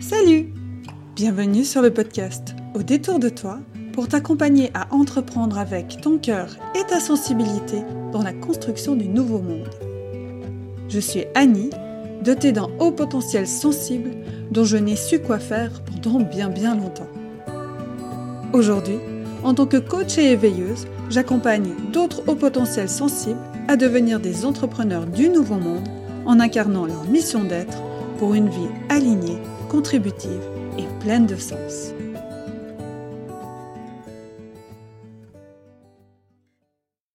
[0.00, 0.54] Salut
[1.14, 3.58] Bienvenue sur le podcast Au détour de toi
[3.92, 9.40] pour t'accompagner à entreprendre avec ton cœur et ta sensibilité dans la construction du nouveau
[9.40, 9.68] monde.
[10.88, 11.68] Je suis Annie,
[12.24, 14.12] dotée d'un haut potentiel sensible
[14.50, 17.10] dont je n'ai su quoi faire pendant bien bien longtemps.
[18.54, 19.00] Aujourd'hui,
[19.44, 23.38] en tant que coach et éveilleuse, j'accompagne d'autres hauts potentiels sensibles
[23.68, 25.86] à devenir des entrepreneurs du nouveau monde
[26.24, 27.82] en incarnant leur mission d'être
[28.18, 29.38] pour une vie alignée
[29.70, 30.42] contributive
[30.78, 31.94] et pleine de sens.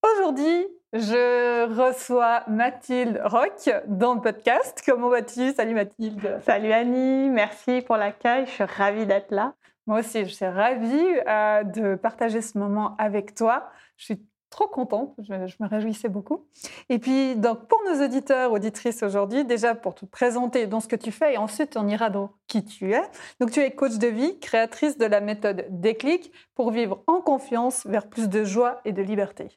[0.02, 4.82] Aujourd'hui, je reçois Mathilde Rock dans le podcast.
[4.86, 5.52] Comment vas-tu?
[5.52, 6.40] Salut Mathilde.
[6.46, 8.46] Salut Annie, merci pour l'accueil.
[8.46, 9.54] Je suis ravie d'être là.
[9.86, 13.70] Moi aussi, je suis ravie euh, de partager ce moment avec toi.
[13.98, 16.48] Je suis trop contente, je, me réjouissais beaucoup.
[16.88, 20.96] Et puis, donc, pour nos auditeurs, auditrices aujourd'hui, déjà pour te présenter dans ce que
[20.96, 23.02] tu fais, et ensuite on ira dans qui tu es.
[23.42, 27.86] Donc, tu es coach de vie, créatrice de la méthode Déclic pour vivre en confiance
[27.86, 29.50] vers plus de joie et de liberté.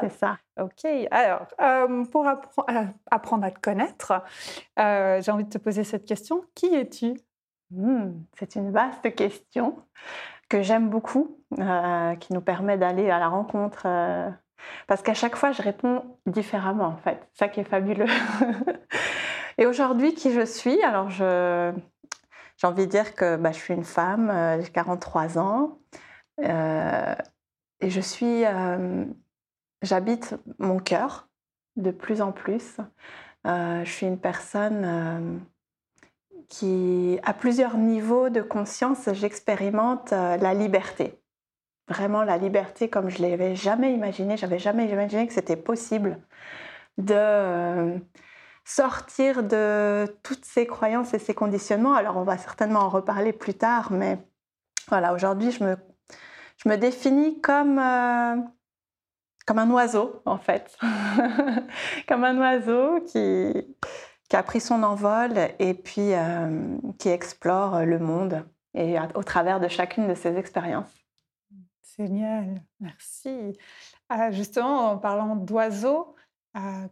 [0.00, 0.38] C'est ça?
[0.60, 0.84] Ok.
[1.12, 4.14] Alors, euh, pour euh, apprendre à te connaître,
[4.80, 6.44] euh, j'ai envie de te poser cette question.
[6.56, 7.14] Qui es-tu?
[7.70, 9.76] Hmm, C'est une vaste question
[10.48, 13.84] que j'aime beaucoup, euh, qui nous permet d'aller à la rencontre.
[13.86, 14.30] Euh,
[14.86, 17.28] parce qu'à chaque fois, je réponds différemment, en fait.
[17.32, 18.06] Ça qui est fabuleux.
[19.58, 20.82] et aujourd'hui, qui je suis?
[20.82, 21.72] Alors, j'ai
[22.62, 25.78] envie de dire que bah, je suis une femme, euh, j'ai 43 ans,
[27.80, 28.44] et je suis,
[29.82, 31.28] j'habite mon cœur
[31.76, 32.78] de plus en plus.
[33.44, 35.44] je suis une personne
[36.48, 41.20] qui, à plusieurs niveaux de conscience, j'expérimente euh, la liberté.
[41.88, 44.36] Vraiment la liberté comme je l'avais jamais imaginé.
[44.36, 46.18] J'avais jamais imaginé que c'était possible
[46.96, 47.98] de euh,
[48.64, 51.94] sortir de toutes ces croyances et ces conditionnements.
[51.94, 54.18] Alors on va certainement en reparler plus tard, mais
[54.88, 55.76] voilà, aujourd'hui je me,
[56.62, 58.36] je me définis comme, euh,
[59.46, 60.76] comme un oiseau en fait.
[62.08, 63.76] comme un oiseau qui,
[64.28, 69.60] qui a pris son envol et puis euh, qui explore le monde et au travers
[69.60, 70.92] de chacune de ses expériences.
[71.96, 73.56] Génial, merci.
[74.08, 76.16] Ah, justement, en parlant d'oiseaux,
[76.54, 76.86] ah,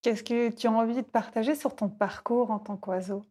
[0.00, 3.26] qu'est-ce que tu as envie de partager sur ton parcours en tant qu'oiseau?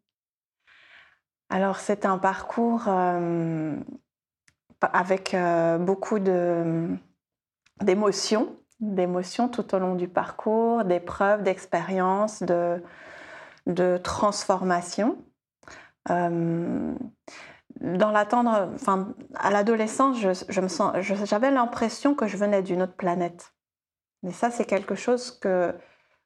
[1.49, 3.75] Alors, c'est un parcours euh,
[4.81, 6.19] avec euh, beaucoup
[7.81, 12.81] d'émotions, d'émotions tout au long du parcours, d'épreuves, d'expériences, de,
[13.67, 15.17] de transformation.
[16.09, 16.95] Euh,
[17.79, 22.95] dans l'attendre, enfin, à l'adolescence, je, me sens, j'avais l'impression que je venais d'une autre
[22.95, 23.53] planète.
[24.23, 25.73] Mais ça, c'est quelque chose que,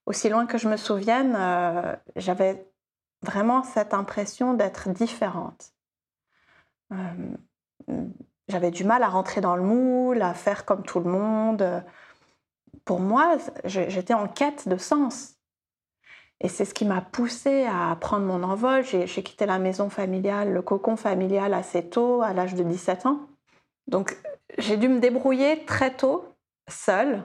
[0.06, 2.69] aussi loin que je me souvienne, euh, j'avais
[3.22, 5.72] vraiment cette impression d'être différente.
[6.91, 7.97] Euh,
[8.47, 11.84] j'avais du mal à rentrer dans le moule, à faire comme tout le monde.
[12.84, 15.34] Pour moi, j'étais en quête de sens.
[16.41, 18.84] Et c'est ce qui m'a poussée à prendre mon envol.
[18.84, 23.28] J'ai quitté la maison familiale, le cocon familial assez tôt, à l'âge de 17 ans.
[23.88, 24.18] Donc
[24.57, 26.35] j'ai dû me débrouiller très tôt,
[26.68, 27.23] seule.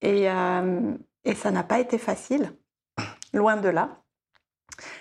[0.00, 2.52] Et, euh, et ça n'a pas été facile,
[3.32, 4.02] loin de là.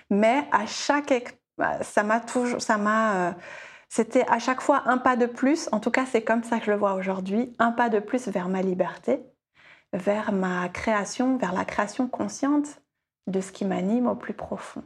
[0.09, 1.38] Mais à chaque...
[1.81, 2.62] Ça m'a toujours...
[2.62, 3.29] Ça m'a...
[3.29, 3.31] Euh,
[3.89, 6.66] c'était à chaque fois un pas de plus, en tout cas c'est comme ça que
[6.66, 9.22] je le vois aujourd'hui, un pas de plus vers ma liberté,
[9.91, 12.81] vers ma création, vers la création consciente
[13.27, 14.83] de ce qui m'anime au plus profond.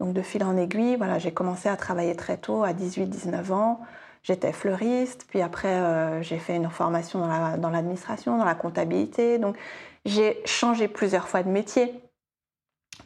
[0.00, 3.80] Donc de fil en aiguille, voilà, j'ai commencé à travailler très tôt, à 18-19 ans.
[4.22, 9.38] J'étais fleuriste, puis après euh, j'ai fait une formation dans l'administration, dans, la comptabilité.
[9.38, 9.56] Donc
[10.04, 12.00] j'ai changé plusieurs fois de métier,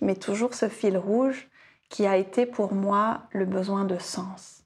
[0.00, 1.48] mais toujours ce fil rouge
[1.88, 4.62] qui a été pour moi le besoin de sens.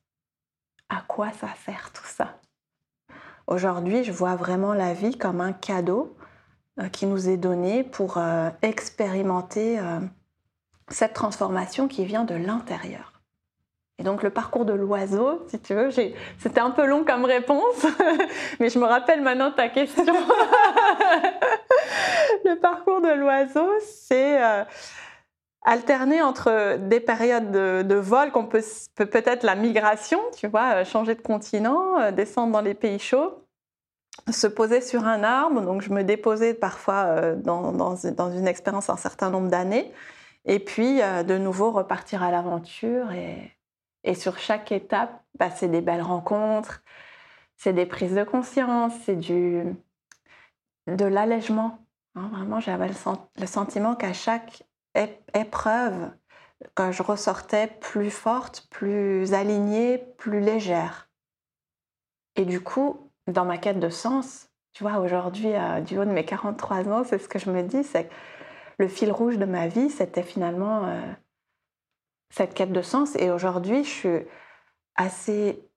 [0.88, 2.38] À quoi ça sert tout ça?
[3.46, 6.14] Aujourd'hui, je vois vraiment la vie comme un cadeau
[6.90, 10.00] qui nous est donné pour euh, expérimenter euh,
[10.88, 13.12] cette transformation qui vient de l'intérieur.
[13.98, 17.86] Et donc le parcours de l'oiseau, si tu veux, c'était un peu long comme réponse,
[18.60, 20.04] mais je me rappelle maintenant ta question.
[22.44, 24.40] le parcours de l'oiseau, c'est
[25.62, 28.62] alterner entre des périodes de, vol qu'on peut
[28.96, 33.41] peut-être la migration, tu vois, changer de continent, descendre dans les pays chauds,
[34.30, 35.60] se poser sur un arbre.
[35.62, 39.92] Donc, je me déposais parfois euh, dans, une expérience un certain nombre d'années.
[40.44, 43.12] Et puis, euh, de nouveau, repartir à l'aventure.
[43.12, 43.52] Et,
[44.04, 46.82] et, sur chaque étape, bah, c'est des belles rencontres,
[47.56, 49.64] c'est des prises de conscience, c'est du,
[50.86, 51.78] de l'allègement.
[52.14, 52.28] Hein.
[52.32, 52.94] vraiment, j'avais le,
[53.38, 54.64] le, sentiment qu'à chaque
[55.34, 56.10] épreuve,
[56.74, 61.08] quand je ressortais plus forte, plus alignée, plus légère.
[62.36, 65.52] Et du coup, dans ma quête de sens, tu vois, aujourd'hui,
[65.86, 68.14] du haut de mes 43 ans, c'est ce que je me dis, c'est que
[68.78, 71.12] le fil rouge de ma vie, c'était finalement euh,
[72.30, 73.14] cette quête de sens.
[73.16, 74.18] Et aujourd'hui, je suis
[74.96, 75.68] assez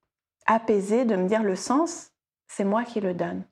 [0.46, 2.12] apaisée de me dire le sens,
[2.48, 3.44] c'est moi qui le donne.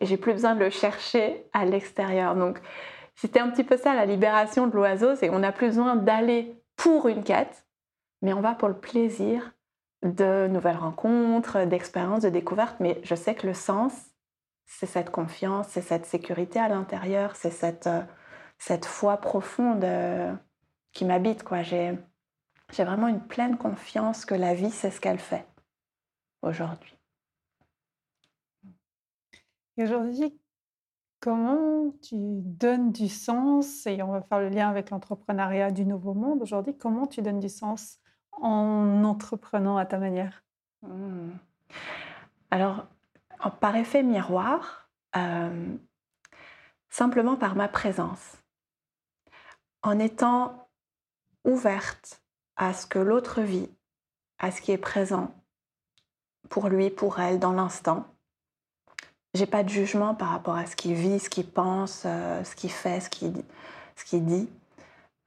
[0.00, 2.34] Et j'ai plus besoin de le chercher à l'extérieur.
[2.34, 2.60] Donc,
[3.14, 6.62] c'était un petit peu ça la libération de l'oiseau, c'est qu'on n'a plus besoin d'aller
[6.76, 7.64] pour une quête,
[8.20, 9.52] mais on va pour le plaisir
[10.02, 12.76] de nouvelles rencontres, d'expériences, de découvertes.
[12.80, 13.92] Mais je sais que le sens,
[14.66, 18.02] c'est cette confiance, c'est cette sécurité à l'intérieur, c'est cette, euh,
[18.58, 20.34] cette foi profonde euh,
[20.92, 21.44] qui m'habite.
[21.62, 21.98] J'ai,
[22.72, 25.46] j'ai vraiment une pleine confiance que la vie, c'est ce qu'elle fait
[26.42, 26.96] aujourd'hui.
[29.76, 30.38] Et aujourd'hui,
[31.20, 36.14] comment tu donnes du sens, et on va faire le lien avec l'entrepreneuriat du nouveau
[36.14, 38.01] monde aujourd'hui, comment tu donnes du sens
[38.32, 40.42] en entreprenant à ta manière?
[40.82, 41.30] Mmh.
[42.50, 42.86] Alors,
[43.60, 45.76] par effet miroir, euh,
[46.90, 48.38] simplement par ma présence,
[49.82, 50.68] en étant
[51.44, 52.22] ouverte
[52.56, 53.70] à ce que l'autre vit,
[54.38, 55.34] à ce qui est présent
[56.48, 58.06] pour lui, pour elle, dans l'instant.
[59.34, 62.54] J'ai pas de jugement par rapport à ce qu'il vit, ce qu'il pense, euh, ce
[62.54, 63.42] qu'il fait, ce qu'il
[63.96, 64.50] ce dit.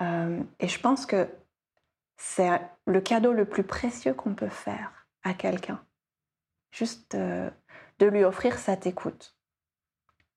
[0.01, 1.27] Euh, et je pense que
[2.17, 5.81] c'est le cadeau le plus précieux qu'on peut faire à quelqu'un.
[6.71, 9.35] Juste de lui offrir cette écoute,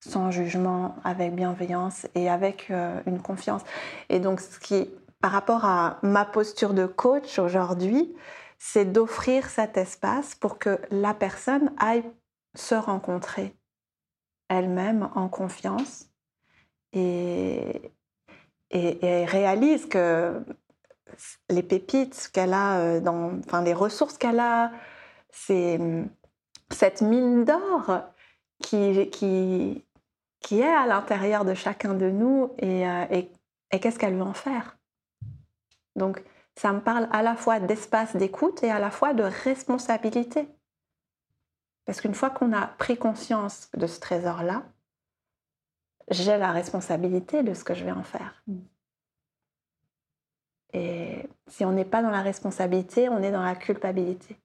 [0.00, 3.62] sans jugement, avec bienveillance et avec euh, une confiance.
[4.08, 4.90] Et donc, ce qui,
[5.20, 8.14] par rapport à ma posture de coach aujourd'hui,
[8.58, 12.04] c'est d'offrir cet espace pour que la personne aille
[12.54, 13.54] se rencontrer
[14.48, 16.08] elle-même en confiance
[16.92, 17.92] et,
[18.70, 20.42] et, réalise que
[21.50, 24.70] les pépites qu'elle a, euh, dans, enfin les ressources qu'elle a,
[25.31, 25.78] c'est
[26.70, 28.02] cette mine d'or
[28.60, 29.82] qui,
[30.50, 33.31] est à l'intérieur de chacun de nous euh, et,
[33.70, 34.76] et, qu'est-ce qu'elle veut en faire?
[35.96, 36.22] Donc,
[36.56, 40.49] ça me parle à la fois d'espace d'écoute et à la fois de responsabilité.
[41.84, 44.64] Parce qu'une fois qu'on a pris conscience de ce trésor-là,
[46.11, 48.43] j'ai la responsabilité de ce que je vais en faire.
[50.72, 54.36] Et si on n'est pas dans la responsabilité, on est dans la culpabilité.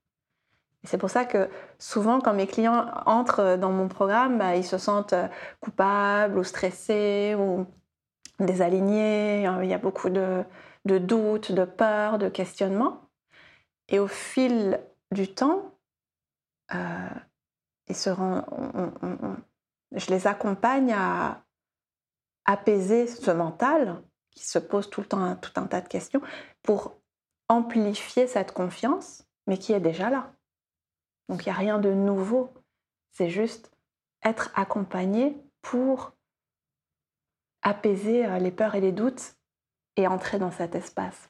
[0.86, 1.50] C'est pour ça que
[1.80, 5.28] souvent, quand mes clients entrent dans mon programme, bah, ils se sentent euh,
[5.62, 7.66] coupables ou stressés ou
[8.40, 9.44] désalignés.
[9.62, 10.44] Il y a beaucoup de,
[10.86, 13.00] doutes, de peurs, de questionnements.
[13.88, 14.82] Et au fil
[15.12, 15.72] du temps,
[16.74, 17.10] euh,
[17.90, 18.10] je
[20.10, 21.44] les accompagne à
[22.46, 24.02] apaiser ce mental
[24.36, 26.22] qui se pose tout le temps tout un tas de questions
[26.62, 26.96] pour
[27.50, 30.34] amplifier cette confiance, mais qui est déjà là.
[31.30, 32.54] Donc il n'y a rien de nouveau.
[33.12, 33.72] C'est juste
[34.24, 36.14] être accompagné pour
[37.62, 39.36] apaiser euh, les peurs et les doutes
[39.96, 41.30] et entrer dans cet espace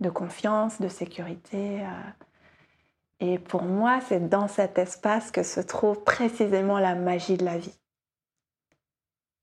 [0.00, 1.82] de confiance, de sécurité.
[1.82, 2.10] Euh.
[3.20, 7.58] Et pour moi, c'est dans cet espace que se trouve précisément la magie de la
[7.58, 7.78] vie.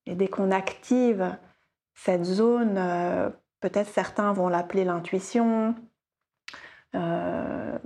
[0.06, 1.38] Et dès qu'on active
[2.04, 5.76] cette zone, euh, peut-être certains vont l'appeler l'intuition,
[6.94, 7.80] la,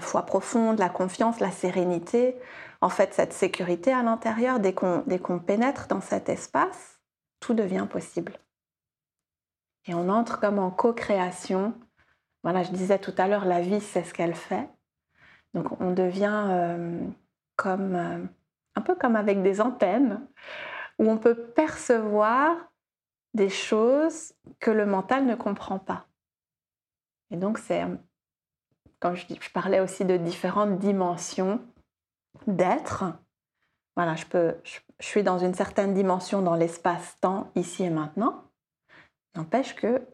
[0.00, 2.36] foi profonde, la confiance, la sérénité,
[2.80, 7.00] en fait cette sécurité à l'intérieur, dès qu'on pénètre dans cet espace,
[7.40, 8.38] tout devient possible.
[9.86, 11.74] Et on entre comme en co-création.
[12.42, 14.68] Voilà, je disais tout à l'heure, la vie, c'est ce qu'elle fait.
[15.54, 17.00] Donc on devient euh,
[17.56, 18.18] comme euh,
[18.74, 20.20] un peu comme avec des antennes,
[21.02, 22.56] où on peut percevoir
[23.34, 26.06] des choses que le mental ne comprend pas.
[27.30, 27.84] Et donc c'est
[29.00, 31.60] quand je, parlais aussi de différentes dimensions
[32.46, 33.04] d'être,
[33.96, 38.44] voilà, je, peux, je, suis dans une certaine dimension dans l'espace-temps, ici et maintenant.
[39.34, 40.06] N'empêche que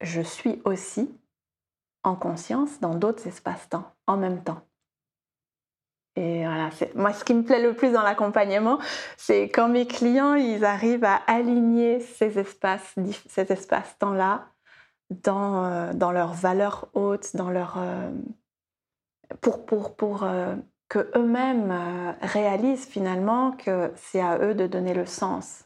[0.00, 1.16] je suis aussi
[2.02, 4.62] en conscience dans d'autres espaces-temps en même temps.
[6.16, 8.78] Et voilà, moi, ce qui me plaît le plus dans l'accompagnement,
[9.16, 12.94] c'est quand mes clients, ils arrivent à aligner ces espaces,
[13.28, 14.46] ces espaces-temps-là
[15.10, 18.12] dans, euh, dans leurs valeurs hautes, dans leur, euh,
[19.40, 20.54] pour, pour, pour euh,
[20.88, 25.64] que eux-mêmes réalisent finalement que c'est à eux de donner le sens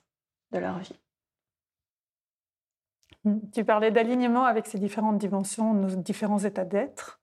[0.53, 0.99] de leur vie.
[3.53, 7.18] Tu parlais d'alignement avec ces différentes dimensions, nos différents états d'être.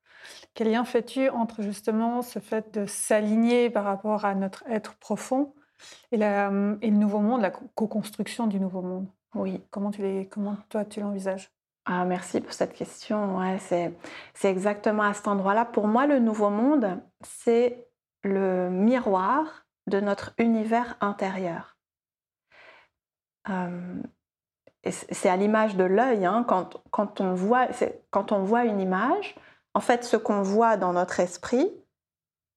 [0.55, 5.53] Quel lien fais-tu entre justement ce fait de s'aligner par rapport à notre être profond
[6.13, 9.07] et, le nouveau monde, la co-construction du nouveau monde?
[9.35, 9.61] Oui.
[9.69, 10.29] Comment, tu les,
[10.69, 11.51] toi tu l'envisages?
[11.83, 13.37] Ah, merci pour cette question.
[13.37, 13.93] Ouais, c'est,
[14.43, 15.65] exactement à cet endroit-là.
[15.65, 17.85] Pour moi, le nouveau monde, c'est
[18.23, 21.77] le miroir de notre univers intérieur.
[23.49, 24.01] Euh,
[24.89, 26.25] c'est à l'image de l'œil.
[26.25, 27.21] Hein, quand, quand,
[28.09, 29.35] quand on voit une image,
[29.75, 31.69] en fait, ce qu'on voit dans notre esprit,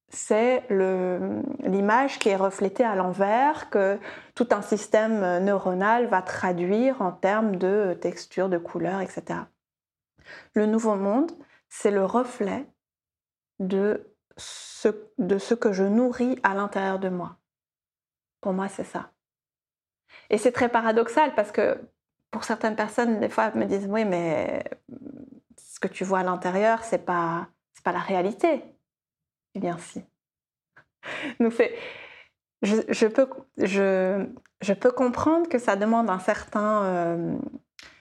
[0.09, 3.99] c'est l'image qui est reflétée à l'envers, que
[4.37, 9.41] tout un système neuronal va traduire en termes de texture, de couleur, etc.
[10.55, 11.33] Le nouveau monde,
[11.69, 12.67] c'est le reflet
[13.59, 17.37] de ce, de ce que je nourris à l'intérieur de moi.
[18.41, 19.11] Pour moi, c'est ça.
[20.31, 21.77] Et c'est très paradoxal parce que
[22.31, 24.63] pour certaines personnes, des fois, elles me disent Oui, mais
[25.79, 27.47] ce que tu vois à l'intérieur, c'est pas,
[27.85, 28.65] pas la réalité.
[29.55, 30.03] Eh bien, si.
[31.53, 31.79] C'est.
[32.63, 34.27] Je, peux, je,
[34.61, 37.39] je, peux comprendre que ça demande un certain, euh,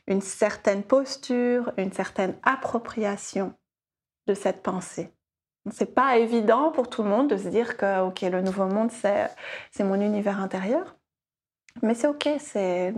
[0.08, 3.54] une certaine posture, une certaine appropriation
[4.26, 5.12] de cette pensée.
[5.70, 8.90] C'est pas évident pour tout le monde de se dire que ok le nouveau monde
[8.90, 9.30] c'est
[9.70, 10.98] c'est mon univers intérieur,
[11.84, 12.94] mais c'est ok c'est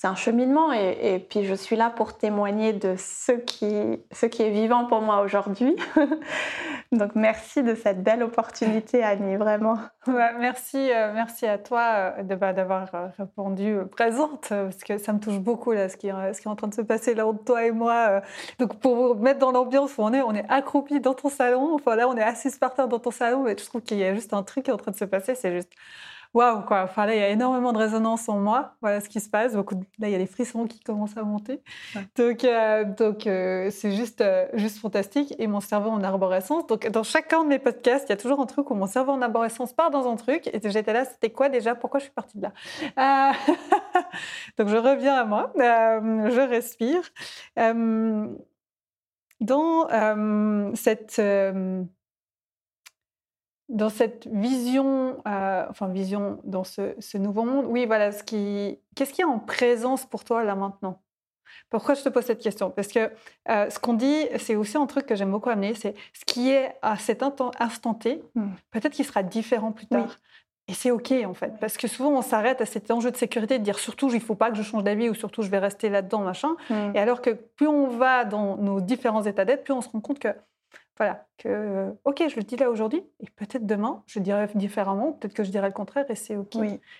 [0.00, 4.42] c'est un cheminement et, puis je suis là pour témoigner de ce qui, ce qui
[4.42, 5.76] est vivant pour moi aujourd'hui.
[6.92, 9.76] Donc merci de cette belle opportunité Annie, vraiment.
[10.06, 15.20] merci, euh, merci à toi euh, bah, d'avoir euh, répondu présente parce que ça me
[15.20, 17.44] touche beaucoup là, ce, qui, ce qui est en train de se passer là entre
[17.44, 18.22] toi et moi.
[18.58, 21.74] Donc pour vous mettre dans l'ambiance où on est, on est accroupi dans ton salon.
[21.74, 24.04] Enfin là, on est assis par terre dans ton salon, mais je trouve qu'il y
[24.04, 25.34] a juste un truc qui est en train de se passer.
[25.34, 25.74] C'est juste
[26.34, 26.82] waouh, quoi.
[26.82, 28.76] Enfin, là, il y a énormément de résonance en moi.
[28.80, 29.54] Voilà ce qui se passe.
[29.54, 31.62] Beaucoup Là, il y a les frissons qui commencent à monter.
[32.16, 35.34] Donc, euh, donc euh, c'est juste, euh, juste fantastique.
[35.38, 36.66] Et mon cerveau en arborescence.
[36.66, 39.12] Donc, dans chacun de mes podcasts, il y a toujours un truc où mon cerveau
[39.12, 40.48] en arborescence part dans un truc.
[40.52, 41.74] Et j'étais là, c'était quoi déjà?
[41.74, 42.52] Pourquoi je suis partie de là?
[44.58, 45.52] Donc, je reviens à moi.
[45.56, 47.02] je respire.
[49.40, 49.88] dans
[50.74, 51.20] cette
[53.70, 59.12] dans cette vision, euh, enfin vision dans ce, nouveau monde, oui, voilà, ce qui, qu'est-ce
[59.12, 61.00] qui est en présence pour toi là maintenant?
[61.70, 62.70] Pourquoi je te pose cette question?
[62.70, 63.10] Parce que
[63.48, 66.50] euh, ce qu'on dit, c'est aussi un truc que j'aime beaucoup amener, c'est ce qui
[66.50, 68.48] est à cet instant T, hmm.
[68.72, 70.16] peut-être qu'il sera différent plus tard.
[70.66, 71.54] Et c'est OK, en fait.
[71.60, 74.20] Parce que souvent, on s'arrête à cet enjeu de sécurité, de dire surtout, il ne
[74.20, 76.56] faut pas que je change d'avis ou surtout, je vais rester là-dedans, machin.
[76.70, 76.92] Hmm.
[76.94, 80.00] Et alors que plus on va dans nos différents états d'être, plus on se rend
[80.00, 80.28] compte que
[81.00, 85.32] voilà, que, ok, je le dis là aujourd'hui, et peut-être demain, je dirais différemment, peut-être
[85.32, 86.58] que je dirais le contraire, et c'est ok.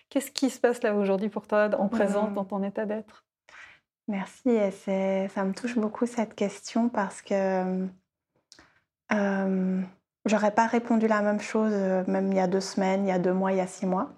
[0.08, 2.34] Qu'est-ce qui se passe là aujourd'hui pour toi, en présent, mmh.
[2.34, 3.26] dans ton état d'être?
[4.08, 4.70] Merci, et
[5.28, 7.86] ça me touche beaucoup cette question parce que
[9.12, 9.82] euh,
[10.24, 13.12] j'aurais pas répondu la même chose, euh, même il y a deux semaines, il y
[13.12, 14.12] a deux mois, il y a six mois.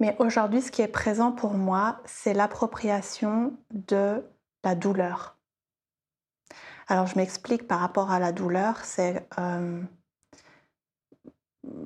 [0.00, 4.24] Mais aujourd'hui, ce qui est présent pour moi, c'est l'appropriation de
[4.64, 5.37] la douleur.
[6.90, 9.82] Alors je m'explique par rapport à la douleur, c'est euh,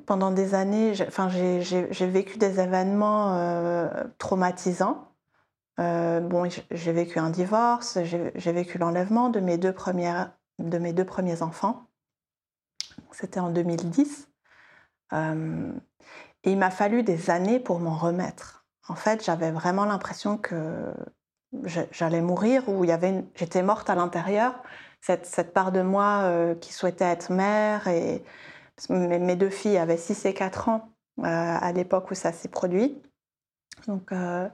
[0.05, 5.09] pendant des années, j'ai vécu des événements euh, traumatisants.
[5.81, 10.93] Euh, bon, j'ai vécu un divorce, j'ai vécu l'enlèvement de mes deux premières, de mes
[10.93, 11.83] deux premiers enfants.
[13.11, 14.29] C'était en 2010.
[15.11, 15.17] et
[16.45, 18.65] il m'a fallu des années pour m'en remettre.
[18.87, 20.93] En fait, j'avais vraiment l'impression que
[21.91, 22.85] j'allais mourir ou
[23.35, 24.63] j'étais morte à l'intérieur
[25.03, 27.87] cette, part de moi euh, qui souhaitait être mère.
[27.87, 28.23] Et
[28.89, 33.01] mes, deux filles avaient 6 et 4 ans euh, à l'époque où ça s'est produit.
[33.87, 34.47] Donc, euh,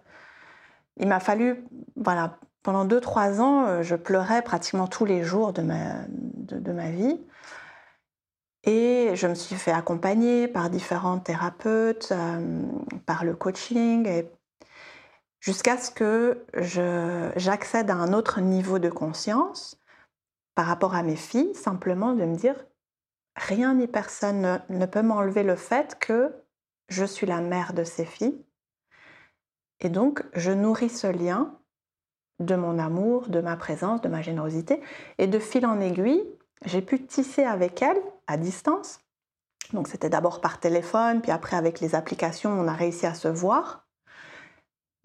[0.98, 1.64] il m'a fallu,
[1.96, 7.22] voilà, pendant 2-3 ans, je pleurais pratiquement tous les jours de ma, de, ma vie.
[8.64, 12.12] Et je me suis fait accompagner par différents thérapeutes,
[13.06, 14.26] par le coaching,
[15.40, 16.46] jusqu'à ce que
[17.38, 19.79] j'accède à un autre niveau de conscience
[20.60, 22.66] par rapport à mes filles, simplement de me dire,
[23.38, 26.36] rien ni personne ne, peut m'enlever le fait que
[26.90, 28.44] je suis la mère de ces filles.
[29.80, 31.58] Et donc, je nourris ce lien
[32.40, 34.82] de mon amour, de ma présence, de ma générosité.
[35.18, 36.30] Et de fil en aiguille,
[36.66, 39.00] j'ai pu tisser avec elles à distance.
[39.72, 43.30] Donc c'était d'abord par téléphone, puis après avec les applications, on a réussi à se
[43.30, 43.88] voir.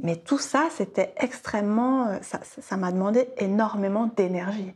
[0.00, 2.18] Mais tout ça, c'était extrêmement...
[2.22, 4.74] Ça m'a demandé énormément d'énergie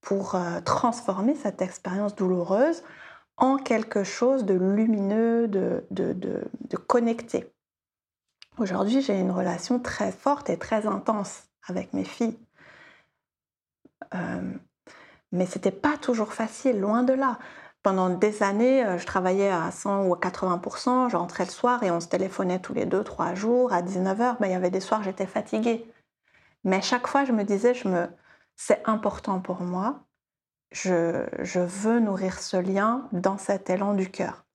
[0.00, 2.82] pour, euh, transformer cette expérience douloureuse
[3.36, 7.52] en quelque chose de lumineux, de, de, connecté.
[8.58, 12.38] Aujourd'hui, j'ai une relation très forte et très intense avec mes filles.
[14.14, 14.52] Euh,
[15.32, 17.38] mais c'était pas toujours facile, loin de là.
[17.82, 21.90] pendant des années, je travaillais à 100 ou à 80%, je rentrais le soir et
[21.90, 24.36] on se téléphonait tous les deux, trois jours à 19h.
[24.38, 25.90] Ben, il y avait des soirs, j'étais fatiguée.
[26.64, 28.06] Mais chaque fois, je me disais, je me...
[28.64, 30.04] c'est important pour moi.
[30.70, 34.46] Je, veux nourrir ce lien dans cet élan du cœur.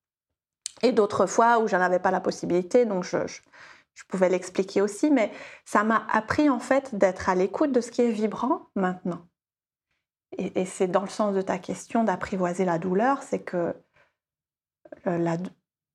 [0.82, 3.18] Et d'autres fois où je avais pas la possibilité, donc je,
[4.08, 5.30] pouvais l'expliquer aussi, mais
[5.66, 9.28] ça m'a appris en fait d'être à l'écoute de ce qui est vibrant maintenant.
[10.38, 13.76] Et, c'est dans le sens de ta question d'apprivoiser la douleur, c'est que
[15.06, 15.38] euh,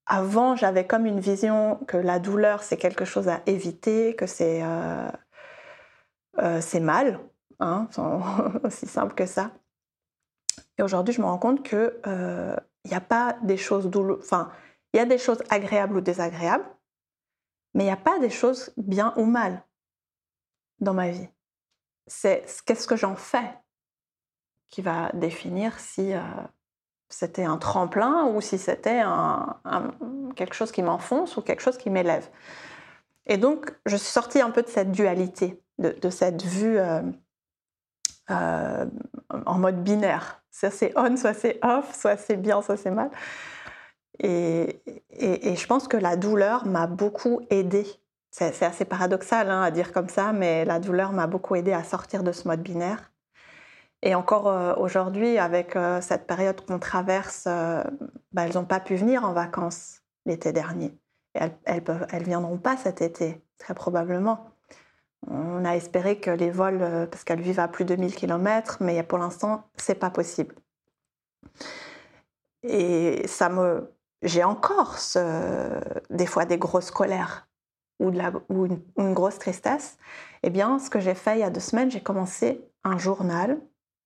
[0.05, 4.63] avant j'avais comme une vision que la douleur c'est quelque chose à éviter, que c'est
[4.63, 5.11] euh,
[6.39, 7.21] euh, c'est mal,
[7.63, 7.89] hein,
[8.65, 9.51] aussi simple que ça.
[10.79, 12.01] Et aujourd'hui je me rends compte que
[12.85, 14.51] il n'y a pas des choses douloureuses, enfin
[14.93, 16.67] il y a des choses agréables ou désagréables,
[17.75, 19.63] mais il n'y a pas des choses bien ou mal
[20.81, 21.29] dans ma vie.
[22.07, 23.59] C'est qu'est-ce que j'en fais
[24.69, 26.21] qui va définir si euh,
[27.09, 29.03] c'était un tremplin ou si c'était
[30.35, 32.29] quelque chose qui m'enfonce ou quelque chose qui m'élève.
[33.27, 37.03] Et donc, je suis sortie un peu de cette dualité, de, cette vue euh,
[38.31, 38.87] euh,
[39.47, 40.43] en mode binaire.
[40.51, 43.11] Soit c'est on, soit c'est off, soit c'est bien, soit c'est mal.
[44.21, 44.83] Et,
[45.19, 47.87] je pense que la douleur m'a beaucoup aidée.
[48.31, 51.85] C'est assez paradoxal hein, à dire comme ça, mais la douleur m'a beaucoup aidée à
[51.85, 53.13] sortir de ce mode binaire.
[54.03, 58.97] Et encore euh, aujourd'hui, avec euh, cette période qu'on traverse, bah, elles n'ont pas pu
[58.97, 60.97] venir en vacances l'été dernier.
[61.35, 64.52] Et elles, ne elles viendront pas cet été, très probablement.
[65.27, 69.03] On a espéré que les vols, parce qu'elles vivent à plus de 1000 km, mais
[69.03, 70.55] pour l'instant, c'est pas possible.
[72.65, 74.97] Et ça me, j'ai encore
[76.11, 77.49] des fois des grosses colères
[77.99, 79.99] ou, de la, ou une, grosse tristesse,
[80.43, 83.61] eh bien, ce que j'ai fait il y a deux semaines, j'ai commencé un journal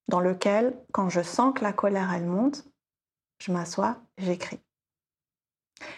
[0.08, 2.64] dans lequel, quand je sens que la colère, elle monte,
[3.38, 4.60] je m'assois, j'écris.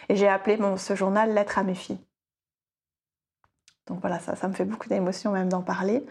[0.09, 1.99] Et j'ai appelé mon, ce journal Lettre à mes filles.
[3.89, 6.05] Donc voilà, ça, ça me fait beaucoup d'émotion même d'en parler.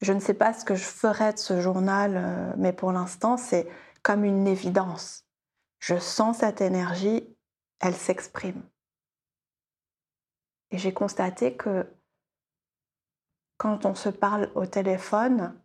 [0.00, 3.36] Je ne sais pas ce que je ferais de ce journal, euh, mais pour l'instant,
[3.36, 3.68] c'est
[4.02, 5.26] comme une évidence
[5.80, 7.26] je sens cette énergie,
[7.80, 8.62] elle s'exprime.
[10.70, 11.86] Et j'ai constaté que
[13.56, 15.58] quand on se parle au téléphone,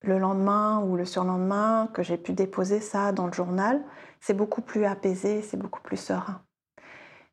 [0.00, 3.84] le lendemain ou le surlendemain, que j'ai pu déposer ça dans le journal,
[4.20, 6.42] c'est beaucoup plus apaisé, c'est beaucoup plus serein.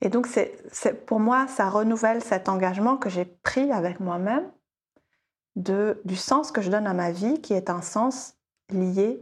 [0.01, 4.49] Et donc, c'est, pour moi, ça renouvelle cet engagement que j'ai pris avec moi-même
[5.55, 8.37] du sens que je donne à ma vie, qui est un sens
[8.69, 9.21] lié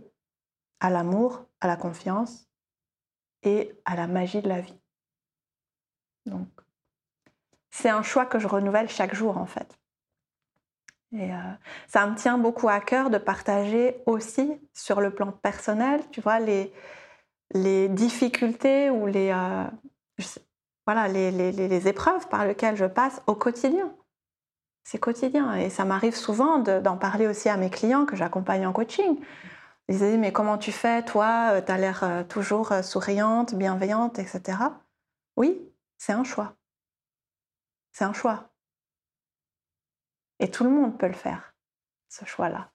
[0.79, 2.47] à l'amour, à la confiance,
[3.43, 4.79] et à la magie de la vie.
[6.25, 6.47] Donc,
[7.71, 9.79] c'est un choix que je renouvelle chaque jour en fait.
[11.13, 11.53] Et euh,
[11.87, 16.39] ça me tient beaucoup à cœur de partager aussi sur le plan personnel, tu vois,
[16.39, 16.73] les,
[17.53, 19.63] les difficultés ou les, euh,
[20.87, 23.93] voilà, les, les, les, épreuves par lesquelles je passe au quotidien.
[24.85, 28.71] C'est quotidien et ça m'arrive souvent d'en parler aussi à mes clients que j'accompagne en
[28.71, 29.19] coaching.
[29.89, 31.51] Ils disaient, mais comment tu fais, toi?
[31.51, 34.59] Euh, Tu as l'air euh, toujours euh, souriante, bienveillante, etc.
[35.35, 35.61] Oui,
[35.97, 36.55] c'est un choix.
[37.91, 38.49] C'est un choix.
[40.39, 41.53] Et tout le monde peut le faire,
[42.07, 42.71] ce choix-là.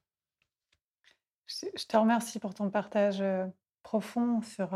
[1.49, 3.25] Je te remercie pour ton partage
[3.83, 4.71] profond sur,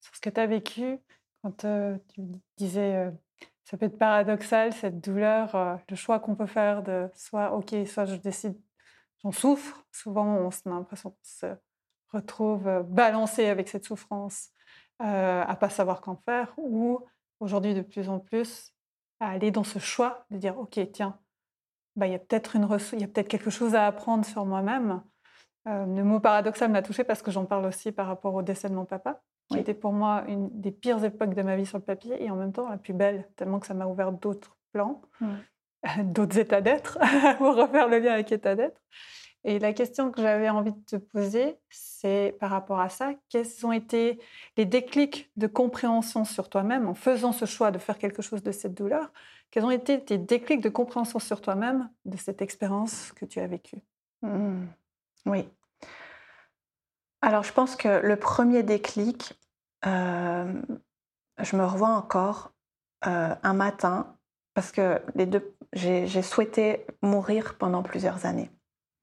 [0.00, 1.00] sur ce que tu as vécu.
[1.42, 1.66] Quand
[2.08, 2.22] tu
[2.56, 3.10] disais,
[3.64, 8.04] ça peut être paradoxal, cette douleur, le choix qu'on peut faire de soit, OK, soit
[8.04, 8.60] je décide
[9.22, 9.84] j'en souffre.
[9.92, 11.46] Souvent, on a l'impression qu'on se
[12.12, 14.50] retrouve euh, balancé avec cette souffrance,
[15.02, 17.00] euh, à pas savoir qu'en faire, ou
[17.40, 18.72] aujourd'hui de plus en plus
[19.20, 21.18] à aller dans ce choix de dire ok tiens,
[21.96, 24.44] bah, il y a peut-être une il y a peut-être quelque chose à apprendre sur
[24.46, 25.02] moi-même.
[25.68, 28.68] Euh, le mot paradoxal m'a touchée parce que j'en parle aussi par rapport au décès
[28.70, 31.78] de mon papa, qui était pour moi une des pires époques de ma vie sur
[31.78, 34.56] le papier et en même temps la plus belle, tellement que ça m'a ouvert d'autres
[34.72, 35.02] plans,
[36.04, 36.98] d'autres états d'être,
[37.38, 38.80] pour refaire le lien avec état d'être.
[39.42, 43.46] Et la question que j'avais envie de te poser, c'est par rapport à ça, quels
[43.64, 44.20] ont été
[44.58, 48.52] les déclics de compréhension sur toi-même en faisant ce choix de faire quelque chose de
[48.52, 49.10] cette douleur?
[49.50, 53.46] Quels ont été tes déclics de compréhension sur toi-même de cette expérience que tu as
[53.46, 53.82] vécue?
[54.22, 54.66] Mmh.
[55.26, 55.48] Oui.
[57.22, 59.34] Alors je pense que le premier déclic,
[59.84, 62.52] je me revois encore
[63.02, 64.16] un matin,
[64.54, 68.50] parce que les deux, j'ai souhaité mourir pendant plusieurs années.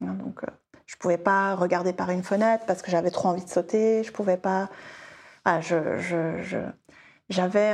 [0.02, 0.42] Hein, donc,
[0.86, 4.04] je ne pouvais pas regarder par une fenêtre parce que j'avais trop envie de sauter.
[4.04, 4.70] Je pouvais pas.
[7.30, 7.74] j'avais,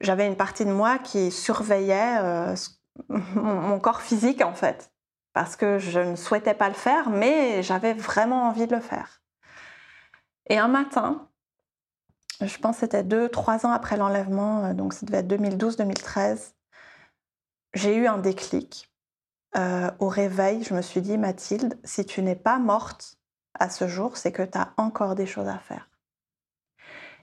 [0.00, 2.54] j'avais une partie de moi qui surveillait
[3.08, 4.90] mon, corps physique en fait,
[5.32, 9.22] parce que je ne souhaitais pas le faire, mais j'avais vraiment envie de le faire.
[10.48, 11.28] Et un matin,
[12.40, 16.54] je pense que c'était deux, trois ans après l'enlèvement, euh, donc ça devait être 2012-2013,
[17.74, 18.92] j'ai eu un déclic.
[19.56, 23.18] Euh, au réveil, je me suis dit, Mathilde, si tu n'es pas morte
[23.54, 25.88] à ce jour, c'est que tu as encore des choses à faire.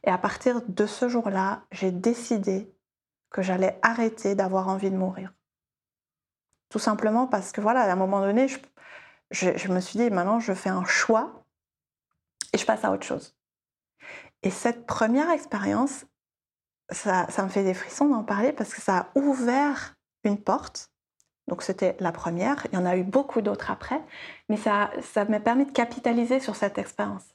[0.03, 2.73] Et à partir de ce jour-là, j'ai décidé
[3.29, 5.33] que j'allais arrêter d'avoir envie de mourir.
[6.69, 8.47] Tout simplement parce que, voilà, à un moment donné,
[9.31, 11.42] je, me suis dit, maintenant, je fais un choix
[12.53, 13.35] et je passe à autre chose.
[14.43, 16.05] Et cette première expérience,
[16.89, 20.91] ça, me fait des frissons d'en parler parce que ça a ouvert une porte.
[21.47, 24.01] Donc c'était la première, il y en a eu beaucoup d'autres après,
[24.47, 27.25] mais ça, ça m'a permis de capitaliser sur cette expérience.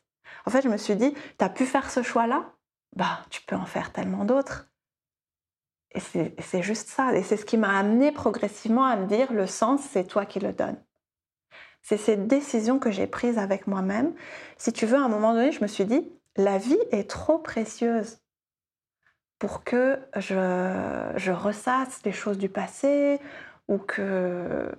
[0.47, 2.55] En fait, je me suis dit, tu as pu faire ce choix-là,
[2.97, 4.71] bah, tu peux en faire tellement d'autres.
[5.93, 7.15] Et c'est juste ça.
[7.15, 10.39] Et c'est ce qui m'a amené progressivement à me dire, le sens, c'est toi qui
[10.39, 10.83] le donnes.
[11.89, 14.13] C'est cette décision que j'ai prise avec moi-même.
[14.59, 17.39] Si tu veux, à un moment donné, je me suis dit, la vie est trop
[17.39, 18.19] précieuse
[19.39, 23.19] pour que je, je ressasse les choses du passé
[23.69, 24.71] ou que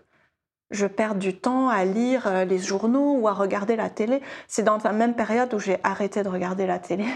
[0.70, 4.22] je perde du temps à lire euh, les journaux ou à regarder la télé.
[4.48, 7.08] C'est dans la même période où j'ai arrêté de regarder la télé.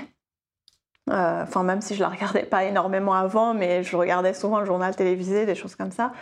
[1.11, 4.65] Euh, enfin, même si je la regardais pas énormément avant, mais je regardais souvent le
[4.65, 6.13] journal télévisé, des choses comme ça.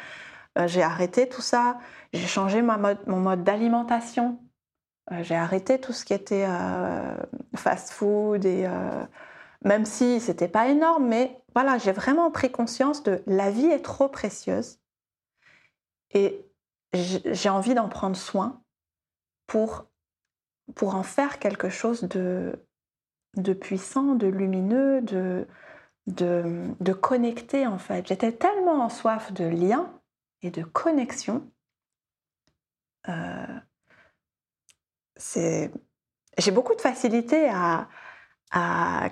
[0.57, 1.79] Euh, j'ai arrêté tout ça.
[2.13, 4.39] J'ai changé mon mode d'alimentation.
[5.21, 6.45] j'ai arrêté tout ce qui était
[7.55, 8.67] fast-food et
[9.63, 13.83] même si c'était pas énorme, mais voilà, j'ai vraiment pris conscience de la vie est
[13.83, 14.79] trop précieuse
[16.13, 16.45] et
[16.93, 18.61] j'ai envie d'en prendre soin
[19.47, 19.85] pour,
[20.75, 22.65] pour en faire quelque chose de,
[23.37, 25.47] de puissant, de lumineux, de,
[26.07, 28.07] de, de connecté en fait.
[28.07, 29.93] J'étais tellement en soif de lien
[30.41, 31.49] et de connexion.
[33.09, 33.59] Euh,
[36.37, 37.87] j'ai beaucoup de facilité à,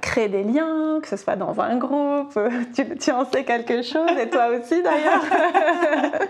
[0.01, 2.37] créer des liens, que ce soit dans un groupe.
[2.75, 5.23] Tu, tu en sais quelque chose, et toi aussi d'ailleurs.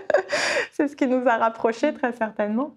[0.72, 2.74] c'est ce qui nous a rapprochés très certainement.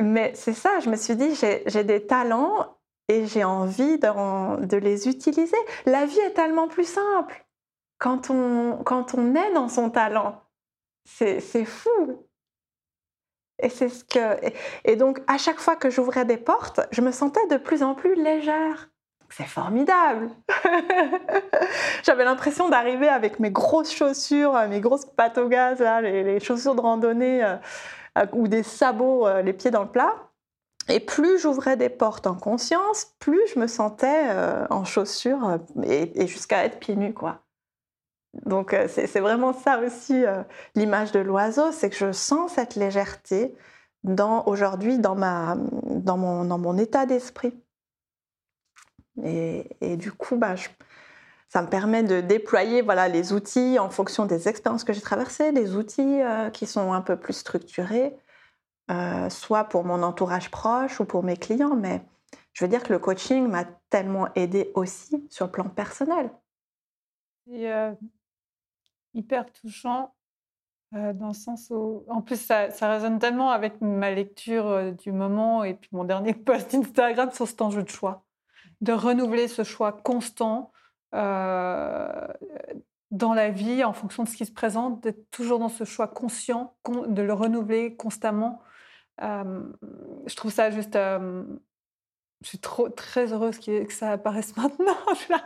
[0.00, 1.34] Mais c'est ça, je me suis dit,
[1.66, 2.76] j'ai des talents
[3.08, 5.56] et j'ai envie de, de, les utiliser.
[5.86, 7.44] La vie est tellement plus simple
[7.98, 10.43] quand on, quand on est dans son talent.
[11.04, 12.26] C'est fou.
[13.62, 14.52] Et c'est ce que
[14.84, 17.94] et donc à chaque fois que j'ouvrais des portes, je me sentais de plus en
[17.94, 18.88] plus légère
[19.36, 20.30] c'est formidable.
[22.04, 26.74] J'avais l'impression d'arriver avec mes grosses chaussures, euh, mes grosses pattes au gaz, les, chaussures
[26.74, 27.56] de randonnée euh,
[28.18, 30.14] euh, ou des sabots, les pieds dans le plat.
[30.88, 34.26] Et plus j'ouvrais des portes en conscience, plus je me sentais
[34.68, 37.40] en chaussures et, jusqu'à être pieds nus, quoi.
[38.46, 40.24] Donc c'est vraiment ça aussi
[40.74, 43.54] l'image de l'oiseau, c'est que je sens cette légèreté
[44.46, 47.54] aujourd'hui dans ma dans mon dans mon état d'esprit.
[49.22, 50.54] Et, du coup, bah,
[51.48, 55.52] ça me permet de déployer voilà, les outils en fonction des expériences que j'ai traversées,
[55.52, 58.16] des outils euh, qui sont un peu plus structurés,
[58.90, 61.76] euh, soit pour mon entourage proche ou pour mes clients.
[61.76, 62.02] Mais
[62.52, 66.30] je veux dire que le coaching m'a tellement aidé aussi sur le plan personnel.
[67.50, 67.92] Euh,
[69.14, 70.14] hyper touchant
[70.92, 75.64] dans le sens où, en plus, ça, ça, résonne tellement avec ma lecture du moment
[75.64, 78.24] et puis mon dernier post Instagram sur cet enjeu de choix
[78.84, 80.70] de renouveler ce choix constant
[81.12, 82.28] dans
[83.34, 86.76] la vie en fonction de ce qui se présente, d'être toujours dans ce choix conscient,
[86.88, 88.60] de le renouveler constamment.
[89.20, 90.98] Je trouve ça juste.
[92.44, 94.96] Euh, je suis trop, très heureuse que ça apparaisse maintenant.
[95.10, 95.44] Je suis là.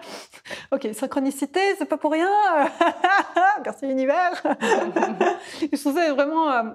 [0.73, 2.31] Ok, synchronicité, c'est pas pour rien.
[3.65, 4.43] Merci l'univers.
[5.61, 6.75] je trouve ça vraiment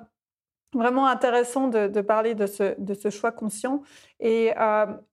[0.73, 3.83] vraiment intéressant de, parler de ce, de ce, choix conscient.
[4.19, 4.51] Et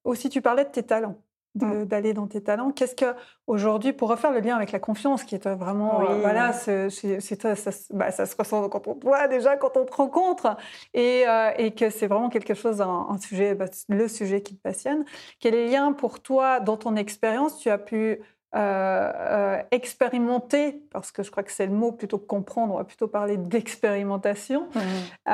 [0.04, 1.16] aussi, tu parlais de tes talents.
[1.56, 1.84] Mmh.
[1.86, 2.70] d'aller dans tes talents.
[2.70, 3.12] Qu'est-ce que
[3.48, 7.70] aujourd'hui, pour refaire le lien avec la confiance, qui est vraiment, euh, voilà, c'est, ça,
[7.90, 10.56] bah, ça, se ressent quand on te voit déjà, quand on te rencontre,
[10.94, 14.62] et, euh, et que c'est vraiment quelque chose, un, sujet, bah, le sujet qui te
[14.62, 15.04] passionne.
[15.40, 18.20] Quel est le lien pour toi, dans ton expérience, tu as pu
[18.54, 22.84] euh, expérimenter, parce que je crois que c'est le mot plutôt que comprendre, on va
[22.84, 25.30] plutôt parler d'expérimentation, mmh.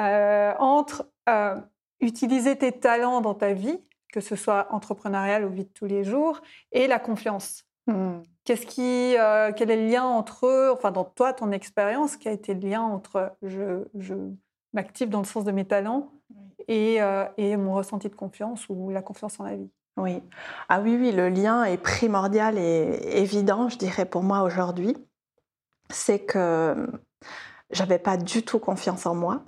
[0.60, 1.10] entre
[2.00, 3.80] utiliser tes talents dans ta vie
[4.12, 6.40] que ce soit entrepreneurial ou vie de tous les jours,
[6.72, 7.64] et la confiance.
[7.86, 8.20] Hmm.
[8.44, 12.28] Qu'est-ce qui, euh, quel est le lien entre eux, enfin dans toi, ton expérience, qui
[12.28, 14.14] a été le lien entre je, je
[14.72, 16.12] m'active dans le sens de mes talents
[16.68, 19.70] et, euh, et, mon ressenti de confiance ou la confiance en la vie?
[19.96, 20.22] Oui.
[20.68, 24.96] Ah oui, oui, le lien est primordial et évident, je dirais, pour moi aujourd'hui.
[25.90, 26.86] C'est que
[27.70, 29.42] j'avais pas du tout confiance en moi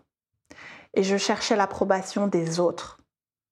[0.94, 3.00] et je cherchais l'approbation des autres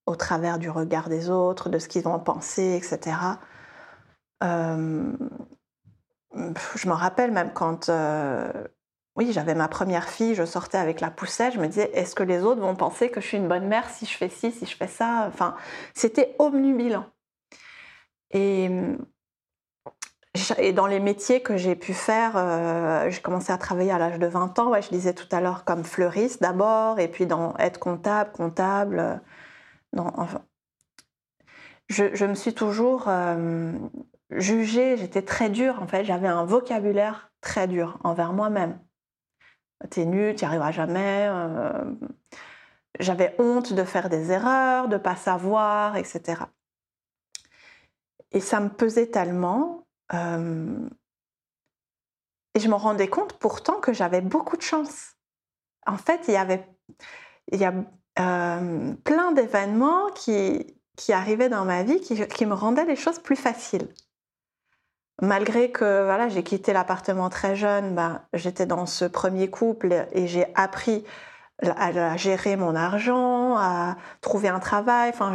[0.07, 3.16] au travers du regard des autres, de ce qu'ils vont penser, etc.
[4.42, 5.12] Euh,
[6.77, 8.51] je me rappelle même quand euh,
[9.16, 12.23] oui, j'avais ma première fille, je sortais avec la poussette, je me disais, est-ce que
[12.23, 14.66] les autres vont penser que je suis une bonne mère si je fais ci, si
[14.66, 15.25] je fais ça?
[15.29, 15.57] Enfin,
[15.95, 17.07] c'était omnubilant.
[18.31, 18.69] Et,
[20.75, 24.27] dans les métiers que j'ai pu faire, euh, j'ai commencé à travailler à l'âge de
[24.27, 27.79] 20 ans, ouais, je disais tout à l'heure, comme fleuriste d'abord, et puis dans être
[27.81, 29.23] comptable, comptable.
[29.99, 30.45] Enfin,
[31.89, 33.73] je, me suis toujours euh,
[34.31, 38.79] jugée, j'étais très dure, en fait, j'avais un vocabulaire très dur envers moi-même
[39.91, 41.27] t'es nul, tu n'y arriveras jamais.
[41.29, 41.95] Euh,
[42.99, 46.43] j'avais honte de faire des erreurs, de pas savoir, etc.
[48.33, 49.87] Et ça me pesait tellement.
[50.15, 50.89] Euh,
[52.55, 55.17] et je me rendais compte pourtant que j'avais beaucoup de chance.
[55.87, 56.67] En fait, il y avait
[57.53, 57.75] il y a
[58.19, 63.19] euh, plein d'événements qui, qui arrivaient dans ma vie qui, qui me rendaient les choses
[63.19, 63.89] plus faciles
[65.23, 70.27] malgré que voilà, j'ai quitté l'appartement très jeune, ben, j'étais dans ce premier couple et
[70.27, 71.05] j'ai appris
[71.63, 75.11] à, gérer mon argent, à trouver un travail.
[75.11, 75.35] Enfin,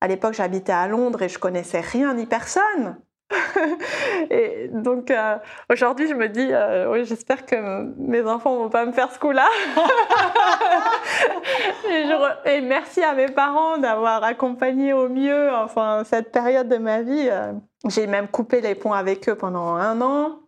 [0.00, 2.98] à l'époque, j'habitais à Londres et je connaissais rien ni personne.
[4.30, 5.36] et donc euh,
[5.70, 9.18] aujourd'hui, je me dis, euh, oui, j'espère que mes enfants vont pas me faire ce
[9.18, 9.48] coup-là.
[12.46, 17.28] et, merci à mes parents d'avoir accompagné au mieux, enfin, cette période de ma vie.
[17.30, 17.52] Euh,
[17.88, 20.40] j'ai même coupé les ponts avec eux pendant un an.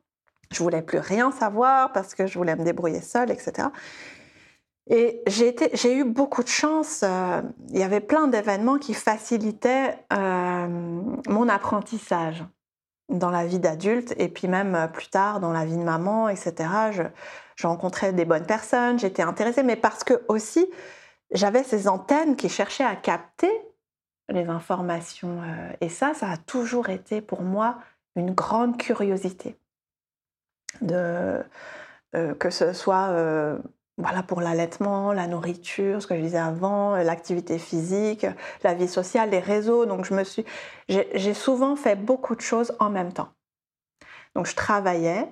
[0.50, 3.68] Je voulais plus rien savoir parce que je voulais me débrouiller seule, etc.
[4.90, 7.02] Et j'ai eu beaucoup de chance.
[7.02, 7.40] Euh,
[7.70, 10.66] il y avait plein d'événements qui facilitaient euh,
[11.28, 12.44] mon apprentissage
[13.12, 16.28] dans la vie d'adulte et puis même euh, plus tard dans la vie de maman,
[16.28, 16.54] etc.
[16.90, 17.02] Je,
[17.56, 20.66] je rencontrais des bonnes personnes, j'étais intéressée, mais parce que aussi
[21.30, 23.52] j'avais ces antennes qui cherchaient à capter
[24.28, 25.42] les informations.
[25.42, 27.78] Euh, et ça, ça a toujours été pour moi
[28.16, 29.56] une grande curiosité.
[30.90, 31.42] Euh,
[32.12, 33.08] que ce soit
[33.98, 38.26] voilà, pour l'allaitement, la nourriture, ce que je disais avant, l'activité physique,
[38.64, 39.86] la vie sociale, les réseaux.
[39.86, 40.44] Donc je me suis,
[40.88, 43.28] j'ai souvent fait beaucoup de choses en même temps.
[44.34, 45.28] Donc je travaillais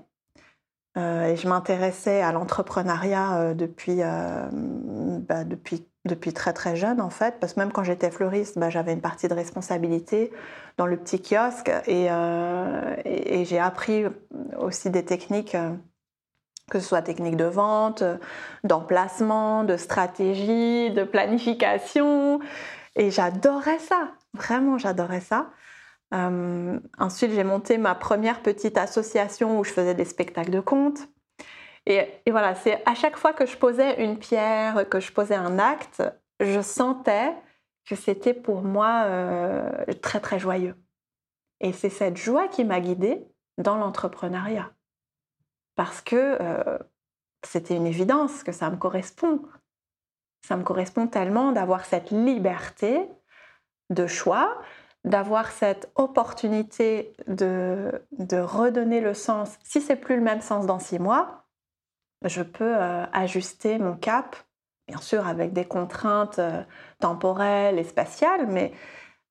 [0.97, 7.55] et je m'intéressais à l'entrepreneuriat depuis, bah, depuis depuis très très jeune en fait, parce
[7.55, 10.33] que même quand j'étais fleuriste, bah, j'avais une partie de responsabilité
[10.79, 12.97] dans le petit kiosque et, euh,
[13.45, 14.05] j'ai appris
[14.59, 15.73] aussi des techniques, euh,
[16.71, 18.03] que ce soit techniques de vente,
[18.65, 22.41] d'emplacement, de stratégie, de planification,
[22.97, 25.51] et j'adorais ça, vraiment j'adorais ça.
[26.13, 31.09] Euh, ensuite, j'ai monté ma première petite association où je faisais des spectacles de contes.
[31.87, 35.59] Et, voilà, c'est à chaque fois que je posais une pierre, que je posais un
[35.59, 36.03] acte,
[36.39, 37.35] je sentais
[37.89, 40.77] que c'était pour moi euh, très très joyeux.
[41.61, 43.27] Et c'est cette joie qui m'a guidée
[43.59, 44.71] dans l'entrepreneuriat.
[45.81, 46.79] Parce que euh,
[47.43, 49.41] c'était une évidence que ça me correspond.
[50.47, 53.09] Ça me correspond tellement d'avoir cette liberté
[53.89, 54.61] de choix,
[55.05, 59.57] d'avoir cette opportunité de, redonner le sens.
[59.65, 61.47] Si c'est plus le même sens dans six mois,
[62.27, 64.37] je peux euh, ajuster mon cap,
[64.87, 66.63] bien sûr avec des contraintes euh,
[66.99, 68.75] temporelles et spatiales, mais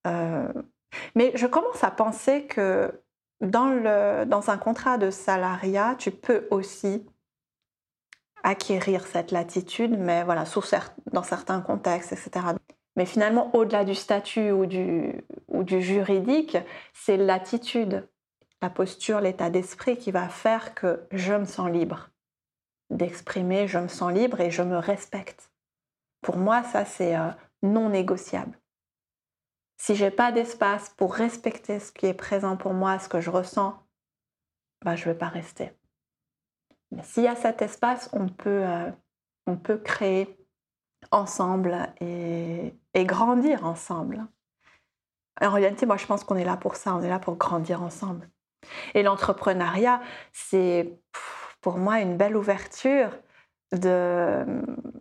[0.03, 2.91] je commence à penser que
[3.41, 7.05] dans, un contrat de salariat, tu peux aussi
[8.43, 10.45] acquérir cette latitude, mais voilà,
[11.11, 12.47] dans certains contextes, etc.
[12.95, 16.57] Mais finalement, au-delà du statut ou du, ou du juridique,
[16.93, 18.07] c'est l'attitude,
[18.61, 22.09] la posture, l'état d'esprit qui va faire que je me sens libre
[22.89, 25.51] d'exprimer je me sens libre et je me respecte.
[26.21, 27.29] Pour moi, ça, c'est euh,
[27.63, 28.57] non négociable.
[29.79, 33.29] Si j'ai pas d'espace pour respecter ce qui est présent pour moi, ce que je
[33.29, 33.81] ressens,
[34.83, 35.71] bah, je ne vais pas rester.
[36.91, 38.91] Mais s'il y a cet espace, on peut, euh,
[39.47, 40.37] on peut créer
[41.11, 44.27] ensemble et, et, grandir ensemble.
[45.41, 47.81] En réalité, moi, je pense qu'on est là pour ça, on est là pour grandir
[47.81, 48.29] ensemble.
[48.93, 50.01] Et l'entrepreneuriat,
[50.33, 50.99] c'est
[51.61, 53.11] pour moi une belle ouverture.
[53.71, 54.45] De,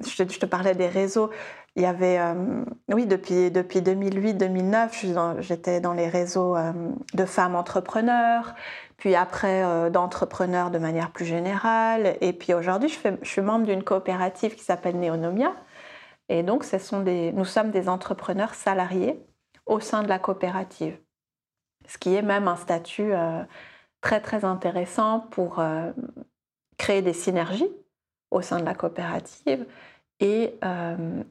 [0.06, 1.30] je, te, parlais des réseaux.
[1.78, 6.72] Il y avait, euh, oui, depuis, depuis 2008-2009, j'étais dans les réseaux euh,
[7.14, 8.56] de femmes entrepreneurs,
[8.96, 12.16] puis après euh, d'entrepreneurs de manière plus générale.
[12.20, 15.54] Et puis aujourd'hui, je, je, suis membre d'une coopérative qui s'appelle Neonomia.
[16.28, 19.24] Et donc, ce sont des, nous sommes des entrepreneurs salariés
[19.64, 20.98] au sein de la coopérative,
[21.86, 23.12] ce qui est même un statut
[24.00, 25.62] très très intéressant pour
[26.76, 27.70] créer des synergies
[28.30, 29.64] au sein de la coopérative
[30.20, 30.58] et,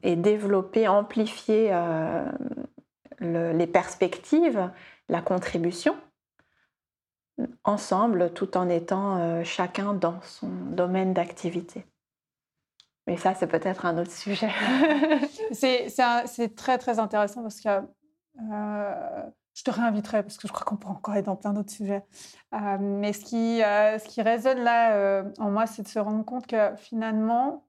[0.02, 1.72] et développer, amplifier
[3.20, 4.70] les perspectives,
[5.08, 5.94] la contribution
[7.64, 11.84] ensemble tout en étant chacun dans son domaine d'activité.
[13.08, 14.50] Mais ça, c'est peut-être un autre sujet.
[15.52, 19.22] c'est très, très intéressant parce que euh,
[19.54, 22.04] je te réinviterai parce que je crois qu'on peut encore être dans plein d'autres sujets.
[22.52, 26.22] Euh, mais ce qui, euh, ce qui résonne là en moi, c'est de se rendre
[26.22, 27.64] compte que finalement,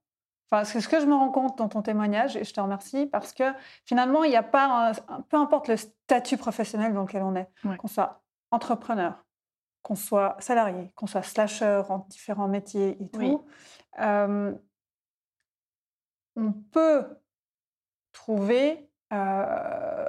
[0.52, 3.34] enfin, ce que je me rends compte dans ton témoignage, et je te remercie, parce
[3.34, 3.44] que
[3.86, 4.92] finalement, il n'y a pas,
[5.30, 9.26] peu importe le statut professionnel dans lequel on est, qu'on soit entrepreneur,
[9.82, 13.46] qu'on soit salarié, qu'on soit slasher en différents métiers et tout,
[16.36, 17.06] on peut
[18.12, 20.08] trouver, euh,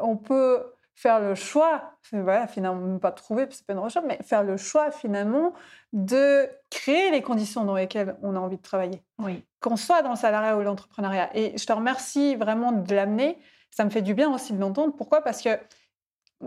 [0.00, 4.42] on peut faire le choix, voilà, finalement, pas trouver, c'est pas une recherche, mais faire
[4.42, 5.54] le choix finalement
[5.94, 9.02] de créer les conditions dans lesquelles on a envie de travailler.
[9.18, 9.42] Oui.
[9.60, 11.30] Qu'on soit dans le salariat ou l'entrepreneuriat.
[11.34, 13.38] Et je te remercie vraiment de l'amener.
[13.70, 14.94] Ça me fait du bien aussi de l'entendre.
[14.94, 15.22] Pourquoi?
[15.22, 15.58] Parce que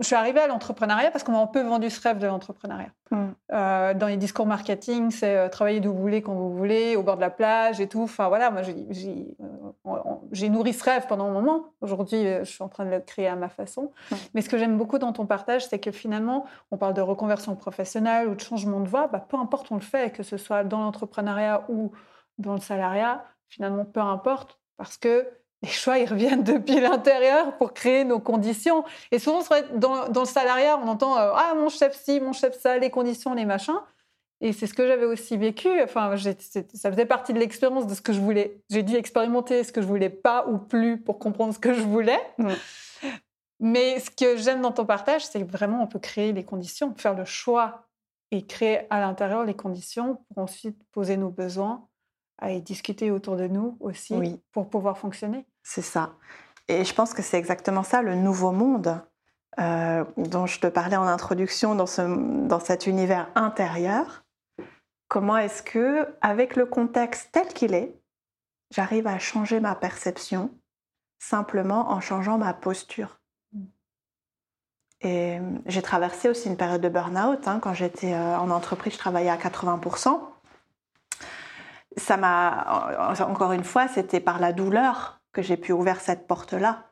[0.00, 2.90] je suis arrivée à l'entrepreneuriat parce qu'on m'a un peu vendu ce rêve de l'entrepreneuriat.
[3.10, 3.16] Mm.
[3.52, 7.04] Euh, dans les discours marketing, c'est euh, travailler d'où vous voulez, quand vous voulez, au
[7.04, 8.02] bord de la plage et tout.
[8.02, 9.36] Enfin voilà, moi j'ai
[9.86, 11.66] euh, nourri ce rêve pendant un moment.
[11.80, 13.92] Aujourd'hui, je suis en train de le créer à ma façon.
[14.10, 14.14] Mm.
[14.34, 17.54] Mais ce que j'aime beaucoup dans ton partage, c'est que finalement, on parle de reconversion
[17.54, 19.06] professionnelle ou de changement de voie.
[19.06, 21.92] Bah, peu importe, on le fait, que ce soit dans l'entrepreneuriat ou
[22.38, 25.28] dans le salariat, finalement, peu importe, parce que
[25.64, 28.84] les choix, ils reviennent depuis l'intérieur pour créer nos conditions.
[29.10, 29.40] Et souvent,
[29.74, 32.90] dans, dans le salariat, on entend euh, Ah, mon chef ci, mon chef ça, les
[32.90, 33.80] conditions, les machins.
[34.40, 35.68] Et c'est ce que j'avais aussi vécu.
[35.82, 38.60] Enfin, ça faisait partie de l'expérience de ce que je voulais.
[38.68, 41.80] J'ai dû expérimenter ce que je voulais pas ou plus pour comprendre ce que je
[41.80, 42.20] voulais.
[43.60, 46.92] Mais ce que j'aime dans ton partage, c'est que vraiment, on peut créer les conditions,
[46.96, 47.86] faire le choix
[48.32, 51.88] et créer à l'intérieur les conditions pour ensuite poser nos besoins
[52.46, 54.14] et discuter autour de nous aussi
[54.52, 55.46] pour pouvoir fonctionner.
[55.64, 56.14] C'est ça.
[56.68, 59.02] Et je pense que c'est exactement ça, le nouveau monde
[59.58, 62.02] euh, dont je te parlais en introduction dans, ce,
[62.46, 64.24] dans cet univers intérieur.
[65.08, 67.98] Comment est-ce que, avec le contexte tel qu'il est,
[68.70, 70.50] j'arrive à changer ma perception
[71.18, 73.20] simplement en changeant ma posture?
[75.00, 77.46] Et j'ai traversé aussi une période de burn-out.
[77.46, 77.60] Hein.
[77.60, 80.20] Quand j'étais euh, en entreprise, je travaillais à 80%.
[81.96, 86.90] Ça m'a, encore une fois, c'était par la douleur que j'ai pu ouvrir cette porte-là.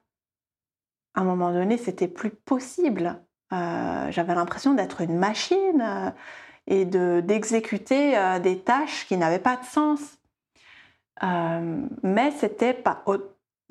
[1.14, 3.22] À un moment donné, c'était plus possible.
[3.52, 6.10] Euh, j'avais l'impression d'être une machine euh,
[6.66, 10.18] et de, d'exécuter euh, des tâches qui n'avaient pas de sens.
[12.02, 13.04] mais c'était pas.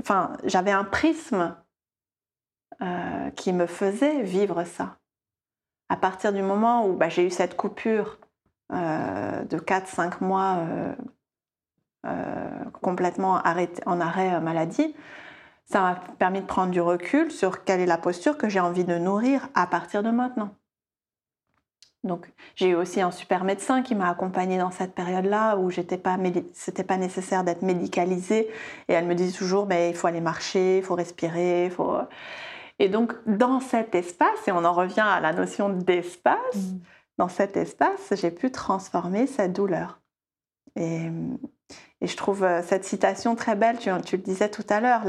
[0.02, 1.56] Enfin, j'avais un prisme
[3.36, 4.98] qui me faisait vivre ça.
[5.90, 8.18] À partir du moment où bah, j'ai eu cette coupure
[8.72, 10.66] de 4-5 mois
[12.82, 14.96] complètement arrêté, en arrêt euh, maladie,
[15.66, 18.84] ça m'a permis de prendre du recul sur quelle est la posture que j'ai envie
[18.84, 20.56] de nourrir à partir de maintenant.
[22.04, 26.00] Donc, j'ai eu aussi un super médecin qui m'a accompagnée dans cette période-là où j'étais
[26.00, 26.18] pas,
[26.54, 28.50] c'était pas nécessaire d'être médicalisée.
[28.88, 31.96] Et elle me disait toujours, mais il faut aller marcher, il faut respirer, il faut.
[32.80, 36.80] Et donc, dans cet espace, et on en revient à la notion d'espace, mmh.
[37.20, 40.02] dans cet espace, j'ai pu transformer cette douleur.
[40.76, 41.12] Et,
[42.02, 45.04] et je trouve euh, cette citation très belle, tu, le disais tout à l'heure.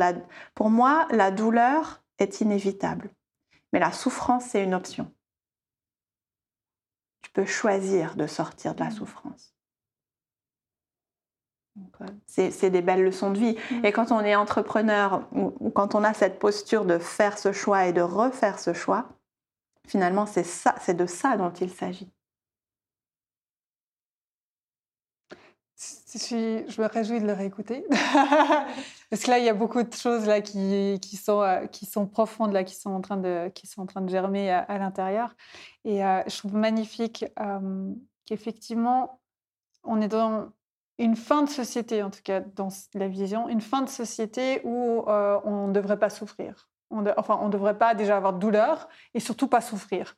[0.54, 3.10] Pour moi, la douleur est inévitable,
[3.72, 5.10] mais la souffrance, c'est une option.
[7.22, 8.92] Tu peux choisir de sortir de la mmh.
[8.92, 9.54] souffrance.
[12.26, 13.56] C'est des belles leçons de vie.
[13.70, 13.84] Mmh.
[13.86, 17.86] Et quand on est entrepreneur ou quand on a cette posture de faire ce choix
[17.86, 19.08] et de refaire ce choix,
[19.86, 22.12] finalement, c'est de ça dont il s'agit.
[26.18, 27.86] Je me réjouis de le réécouter.
[29.10, 31.86] Parce que là, il y a beaucoup de choses là, qui, qui, sont, euh, qui
[31.86, 34.78] sont profondes, là, qui, sont en train de, qui sont en train de germer à,
[34.78, 35.34] l'intérieur.
[35.84, 37.92] Et euh, je trouve magnifique euh,
[38.26, 39.20] qu'effectivement,
[39.84, 40.50] on est dans
[40.98, 45.04] une fin de société, en tout cas dans la vision, une fin de société où
[45.06, 46.68] on ne devrait pas souffrir.
[46.90, 50.16] On enfin, on ne devrait pas déjà avoir de douleur et surtout pas souffrir.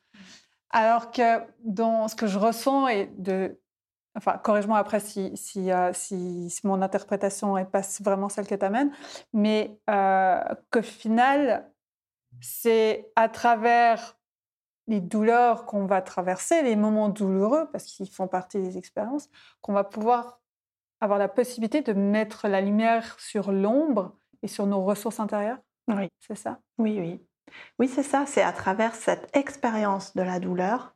[0.69, 3.57] Alors que dans ce que je ressens et de
[4.15, 8.65] Enfin, corrige-moi après si, si, euh, si, mon interprétation n'est pas vraiment celle que tu
[8.65, 8.91] amènes,
[9.33, 10.41] mais euh,
[10.71, 11.69] qu'au final,
[12.41, 14.17] c'est à travers
[14.87, 19.29] les douleurs qu'on va traverser, les moments douloureux, parce qu'ils font partie des expériences,
[19.61, 20.39] qu'on va pouvoir
[21.01, 25.59] avoir la possibilité de mettre la lumière sur l'ombre et sur nos ressources intérieures.
[25.87, 26.07] Oui.
[26.19, 26.59] C'est ça?
[26.77, 27.21] Oui, oui.
[27.79, 28.25] Oui, c'est ça.
[28.25, 30.94] C'est à travers cette expérience de la douleur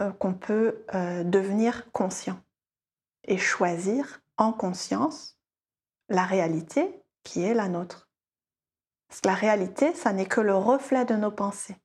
[0.00, 2.40] euh, qu'on peut euh, devenir conscient
[3.24, 5.38] et choisir en conscience
[6.08, 8.08] la réalité qui est la nôtre.
[9.08, 11.76] Parce que la réalité, ça n'est que le reflet de nos pensées.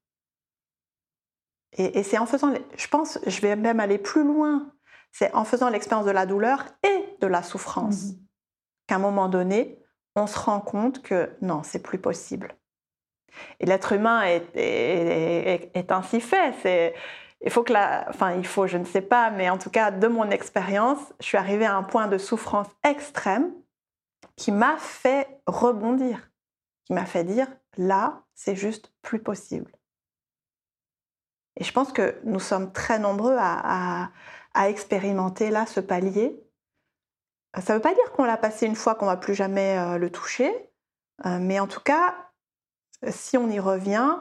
[1.77, 4.71] Et, c'est en faisant, je pense, je vais même aller plus loin,
[5.11, 8.25] c'est en faisant l'expérience de la douleur et de la souffrance mmh
[8.87, 9.79] qu'à un moment donné,
[10.15, 12.55] on se rend compte que non, c'est plus possible.
[13.59, 16.93] Et l'être humain est, ainsi fait.
[17.41, 19.91] Il faut que la, enfin, il faut, je ne sais pas, mais en tout cas,
[19.91, 23.53] de mon expérience, je suis arrivée à un point de souffrance extrême
[24.35, 26.29] qui m'a fait rebondir,
[26.85, 29.71] qui m'a fait dire là, c'est juste plus possible.
[31.57, 34.11] Et je pense que nous sommes très nombreux à,
[34.67, 36.41] expérimenter là ce palier.
[37.61, 39.77] Ça ne veut pas dire qu'on l'a passé une fois qu'on ne va plus jamais
[39.77, 40.49] euh, le toucher,
[41.25, 42.15] euh, mais en tout cas,
[43.09, 44.17] si on y revient,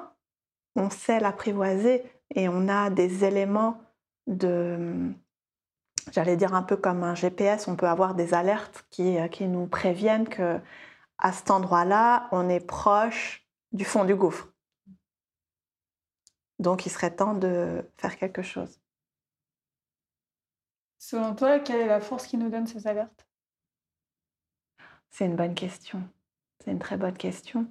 [0.76, 2.04] on sait l'apprivoiser
[2.34, 3.80] et on a des éléments
[4.26, 5.12] de,
[6.12, 9.46] j'allais dire un peu comme un GPS, on peut avoir des alertes qui, euh, qui
[9.46, 10.60] nous préviennent que
[11.18, 14.48] à cet endroit-là, on est proche du fond du gouffre.
[16.58, 18.80] Donc il serait temps de faire quelque chose.
[20.98, 23.26] Selon toi, quelle est la force qui nous donne ces alertes?
[25.10, 26.02] C'est une bonne question.
[26.58, 27.66] C'est une très bonne question.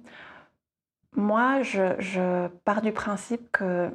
[1.12, 3.90] Moi, je, pars du principe que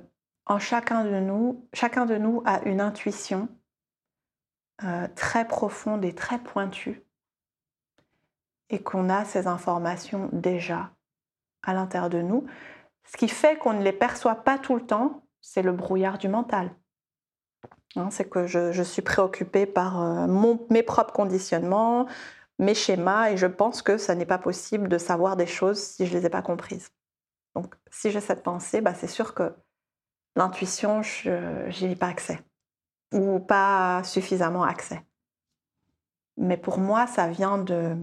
[0.49, 3.47] en chacun de nous, chacun de nous a une intuition
[4.83, 7.03] euh, très profonde et très pointue,
[8.69, 10.91] et qu'on a ces informations déjà
[11.63, 12.45] à l'intérieur de nous.
[13.05, 16.27] Ce qui fait qu'on ne les perçoit pas tout le temps, c'est le brouillard du
[16.27, 16.71] mental.
[17.95, 22.07] Hein, c'est que je, suis préoccupée par euh, mes propres conditionnements,
[22.57, 26.07] mes schémas, et je pense que ça n'est pas possible de savoir des choses si
[26.07, 26.89] je ne les ai pas comprises.
[27.55, 29.53] Donc, si j'ai cette pensée, bah, c'est sûr que
[30.39, 32.39] l'intuition, je n'y pas accès
[33.11, 35.03] ou pas suffisamment accès.
[36.37, 37.97] Mais pour moi, ça vient de,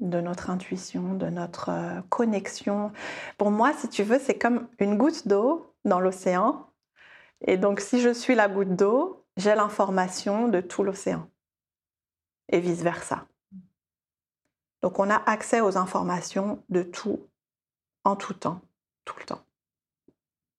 [0.00, 2.92] de notre intuition, de notre euh, connexion.
[3.38, 6.70] Pour moi, si tu veux, c'est comme une goutte d'eau dans l'océan.
[7.40, 11.30] Et donc, si je suis la goutte d'eau, j'ai l'information de tout l'océan.
[12.50, 13.26] Et vice-versa.
[14.82, 17.26] Donc, on a accès aux informations de tout
[18.04, 18.60] en tout temps,
[19.04, 19.45] tout le temps.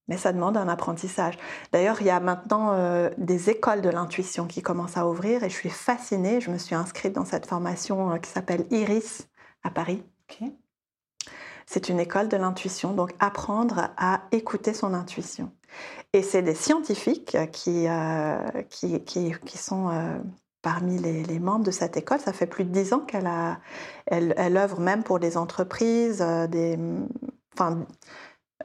[0.08, 1.38] Mais ça demande un apprentissage.
[1.74, 5.50] D'ailleurs, il y a maintenant euh, des écoles de l'intuition qui commencent à ouvrir et
[5.50, 6.40] je suis fascinée.
[6.40, 9.28] Je me suis inscrite dans cette formation euh, qui s'appelle Iris
[9.64, 10.04] à Paris.
[11.66, 15.52] C'est une école de l'intuition, donc apprendre à écouter son intuition.
[16.14, 18.38] Et c'est des scientifiques qui, euh,
[18.70, 19.90] qui, qui, sont
[20.62, 22.20] parmi les, membres de cette école.
[22.20, 23.30] Ça fait plus de dix ans qu'elle
[24.06, 26.80] elle, elle œuvre même pour des entreprises, des,
[27.54, 27.86] enfin,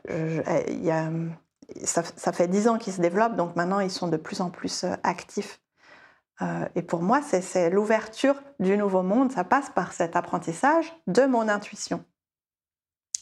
[0.08, 1.10] il y a,
[1.84, 4.84] ça, fait dix ans qu'ils se développent, donc maintenant ils sont de plus en plus
[4.84, 5.60] euh, actifs.
[6.40, 11.24] Euh, et pour moi, c'est l'ouverture du nouveau monde, ça passe par cet apprentissage de
[11.24, 12.04] mon intuition.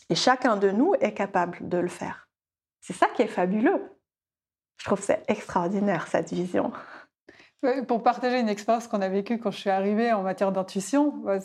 [0.08, 2.28] Et chacun de nous est capable de le faire.
[2.80, 3.96] C'est ça qui est fabuleux.
[4.78, 6.72] Je trouve c'est extraordinaire cette vision.
[7.88, 11.36] Pour partager une expérience qu'on a vécue quand je suis arrivée en matière d'intuition, bah,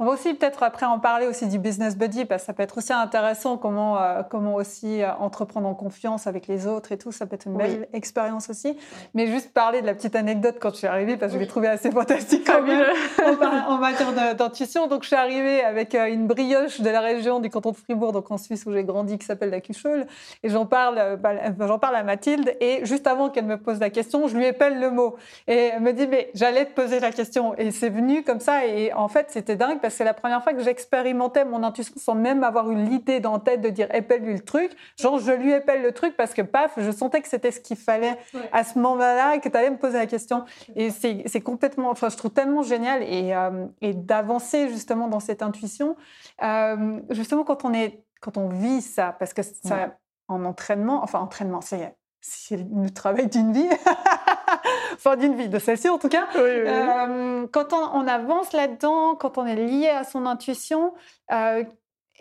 [0.00, 2.64] on va aussi peut-être après en parler aussi du business buddy parce que ça peut
[2.64, 6.98] être aussi intéressant comment euh, comment aussi euh, entreprendre en confiance avec les autres et
[6.98, 8.76] tout, ça peut être une belle expérience aussi.
[9.14, 11.48] Mais juste parler de la petite anecdote quand je suis arrivée parce que je l'ai
[11.48, 14.88] trouvé assez fantastique comme en, en, matière d'intuition.
[14.88, 18.10] Donc je suis arrivée avec euh, une brioche de la région du canton de Fribourg,
[18.10, 20.08] donc en Suisse où j'ai grandi, qui s'appelle la Cuchole,
[20.42, 23.90] et j'en parle bah, j'en parle à Mathilde et juste avant qu'elle me pose la
[23.90, 25.14] question, je lui épelle le mot.
[25.46, 27.54] Et elle me dit, mais j'allais te poser la question.
[27.56, 28.66] Et c'est venu comme ça.
[28.66, 31.94] Et en fait, c'était dingue parce que c'est la première fois que j'expérimentais mon intuition
[31.96, 34.72] sans même avoir eu l'idée dans la tête de dire épelle-lui le truc.
[34.98, 37.76] Genre, je lui épelle le truc parce que paf, je sentais que c'était ce qu'il
[37.76, 38.16] fallait
[38.52, 40.44] à ce moment-là que tu allais me poser la question.
[40.74, 45.42] Et c'est complètement, enfin, je trouve tellement génial et, euh, et d'avancer justement dans cette
[45.42, 45.96] intuition.
[46.42, 49.96] Euh, justement, quand on est, quand on vit ça, parce que ça,
[50.28, 53.68] en entraînement, enfin, entraînement, c'est le travail d'une vie.
[54.94, 56.26] enfin d'une vie, de celle-ci en tout cas.
[56.36, 60.94] Euh, quand on, avance là-dedans, quand on est lié à son intuition
[61.32, 61.64] euh,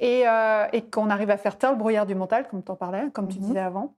[0.02, 3.10] euh, et, qu'on arrive à faire taire le brouillard du mental, comme tu en parlais,
[3.14, 3.46] comme tu mhm.
[3.46, 3.96] disais avant,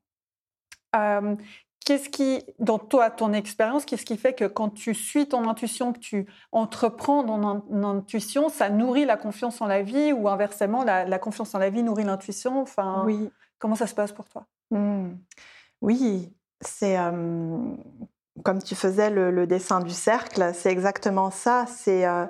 [1.86, 5.94] qu'est-ce qui, dans toi, ton expérience, qu'est-ce qui fait que quand tu suis ton intuition,
[5.94, 11.20] que tu entreprends ton intuition, ça nourrit la confiance en la vie ou inversement, la,
[11.20, 12.62] confiance en la vie nourrit l'intuition?
[12.62, 13.30] Enfin, Oui.
[13.60, 14.46] Comment ça se passe pour toi?
[14.70, 15.14] Mmh.
[15.82, 16.32] Oui,
[16.62, 16.96] c'est
[18.44, 21.66] comme tu faisais le, dessin du cercle, c'est exactement ça.
[21.68, 22.26] C'est euh,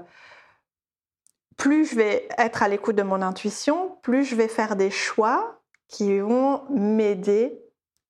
[1.58, 5.62] plus je vais être à l'écoute de mon intuition, plus je vais faire des choix
[5.88, 7.62] qui vont m'aider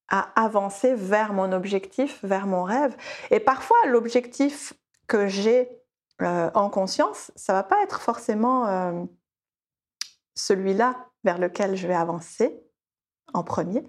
[0.10, 2.96] à avancer vers mon objectif, vers mon rêve.
[3.30, 4.74] Et parfois, l'objectif
[5.08, 5.70] que j'ai
[6.20, 9.08] en conscience, ça va pas être forcément
[10.34, 12.60] celui-là vers lequel je vais avancer
[13.34, 13.84] en premier.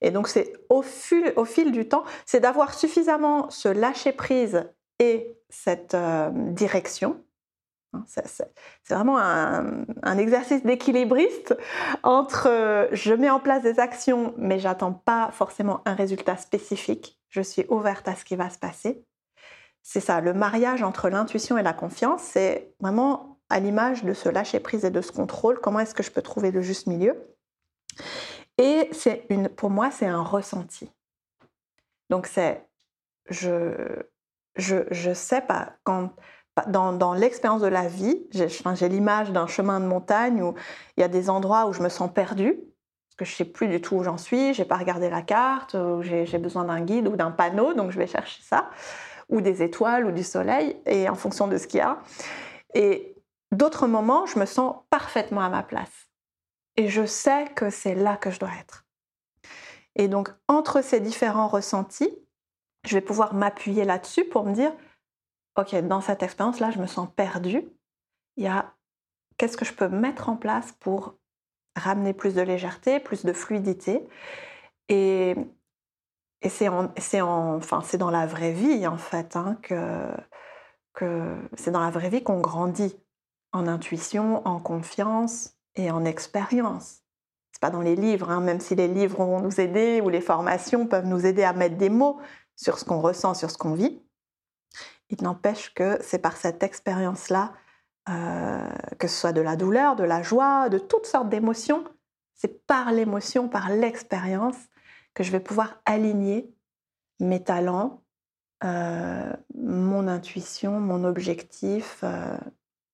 [0.00, 4.64] Et donc, c'est au fil, du temps, c'est d'avoir suffisamment ce lâcher-prise
[4.98, 5.96] et cette
[6.54, 7.22] direction
[7.94, 11.56] Hein, c'est vraiment un, exercice d'équilibriste
[12.02, 17.18] entre euh, je mets en place des actions, mais j'attends pas forcément un résultat spécifique.
[17.30, 19.02] Je suis ouverte à ce qui va se passer.
[19.82, 24.28] C'est ça, le mariage entre l'intuition et la confiance, c'est vraiment à l'image de ce
[24.28, 25.58] lâcher prise et de ce contrôle.
[25.58, 27.16] Comment est-ce que je peux trouver le juste milieu?
[28.58, 30.90] Et c'est une, pour moi, c'est un ressenti.
[32.10, 32.66] Donc c'est,
[33.30, 34.02] je,
[34.56, 36.10] je, je sais pas quand
[36.66, 40.54] dans, l'expérience de la vie, j'ai l'image d'un chemin de montagne où
[40.96, 43.44] il y a des endroits où je me sens perdue, parce que je ne sais
[43.44, 47.08] plus du tout où j'en suis, j'ai pas regardé la carte, j'ai besoin d'un guide
[47.08, 48.70] ou d'un panneau, donc je vais chercher ça,
[49.28, 51.98] ou des étoiles ou du soleil, et en fonction de ce qu'il y a.
[52.74, 53.14] Et
[53.52, 56.07] d'autres moments, je me sens parfaitement à ma place.
[56.78, 58.86] Et je sais que c'est là que je dois être.
[59.96, 62.16] Et donc, entre ces différents ressentis,
[62.86, 64.72] je vais pouvoir m'appuyer là-dessus pour me dire,
[65.56, 67.68] OK, dans cette expérience-là, je me sens perdue.
[68.36, 68.76] Il y a
[69.36, 71.16] qu'est-ce que je peux mettre en place pour
[71.74, 74.08] ramener plus de légèreté, plus de fluidité?
[74.88, 75.34] Et,
[76.48, 80.12] c'est enfin, dans la vraie vie, en fait, hein, que,
[80.92, 82.96] que c'est dans la vraie vie qu'on grandit
[83.50, 87.02] en intuition, en confiance et en expérience.
[87.52, 90.20] C'est pas dans les livres, hein, même si les livres vont nous aider ou les
[90.20, 92.18] formations peuvent nous aider à mettre des mots
[92.56, 94.02] sur ce qu'on ressent, sur ce qu'on vit.
[95.10, 97.52] Il n'empêche que c'est par cette expérience-là,
[98.08, 98.68] euh,
[98.98, 101.84] que ce soit de la douleur, de la joie, de toutes sortes d'émotions,
[102.34, 104.56] c'est par l'émotion, par l'expérience
[105.14, 106.54] que je vais pouvoir aligner
[107.18, 108.02] mes talents,
[108.64, 112.38] euh, mon intuition, mon objectif, euh,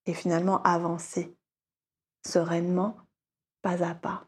[0.07, 1.37] et finalement avancer
[2.27, 2.97] sereinement,
[3.63, 4.27] pas à pas.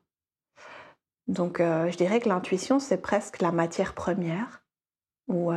[1.27, 4.65] Donc je dirais que l'intuition, c'est presque la matière première,
[5.29, 5.53] ou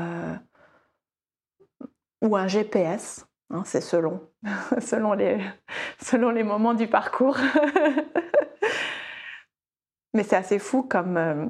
[2.22, 3.26] ou un GPS.
[3.52, 4.22] Hein, c'est selon,
[4.80, 5.40] selon, les,
[6.02, 7.38] selon les moments du parcours.
[10.14, 11.46] Mais c'est assez fou comme euh,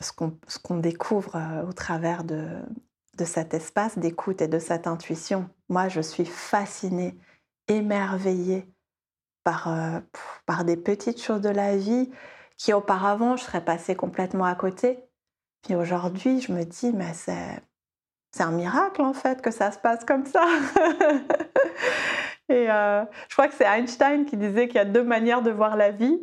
[0.00, 2.60] ce qu'on découvre euh, au travers de,
[3.18, 5.48] de cet espace d'écoute et de cette intuition.
[5.68, 7.18] Moi, je suis fascinée,
[7.68, 8.66] émerveillée
[9.44, 10.00] par, euh,
[10.46, 12.10] par des petites choses de la vie
[12.56, 15.00] qui auparavant, je serais passée complètement à côté.
[15.62, 17.62] Puis aujourd'hui, je me dis, mais c'est
[18.32, 20.42] c'est un miracle en fait que ça se passe comme ça.
[22.48, 25.50] Et euh, je crois que c'est Einstein qui disait qu'il y a deux manières de
[25.50, 26.18] voir la vie.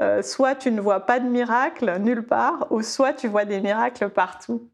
[0.00, 3.60] Euh, soit tu ne vois pas de miracle nulle part, ou soit tu vois des
[3.60, 4.70] miracles partout.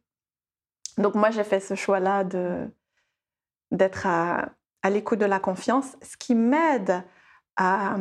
[0.99, 2.25] Donc moi j'ai fait ce choix-là
[3.71, 4.49] d'être à,
[4.89, 7.05] l'écoute de la confiance, ce qui m'aide
[7.61, 7.97] à,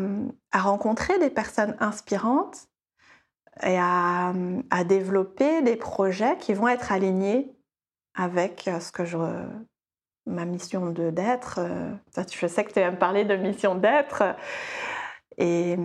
[0.54, 2.68] rencontrer des personnes inspirantes
[3.64, 4.34] et à,
[4.86, 7.54] développer des projets qui vont être alignés
[8.16, 9.18] avec euh, ce que je
[10.26, 11.60] ma mission d'être.
[11.60, 14.24] Euh, je sais que tu vas me parler de mission d'être.
[15.38, 15.76] Et,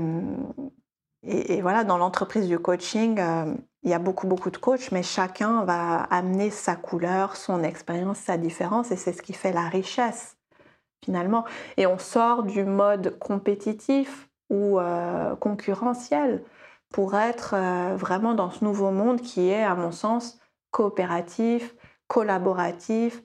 [1.22, 5.02] et, voilà, dans l'entreprise du coaching, euh, il y a beaucoup, beaucoup de coachs, mais
[5.02, 9.68] chacun va amener sa couleur, son expérience, sa différence, et c'est ce qui fait la
[9.68, 10.33] richesse,
[11.04, 11.44] finalement.
[11.76, 14.78] Et on sort du mode compétitif ou
[15.40, 16.42] concurrentiel
[16.90, 17.56] pour être
[17.96, 20.38] vraiment dans ce nouveau monde qui est, à mon sens,
[20.74, 21.74] coopératif,
[22.08, 23.22] collaboratif.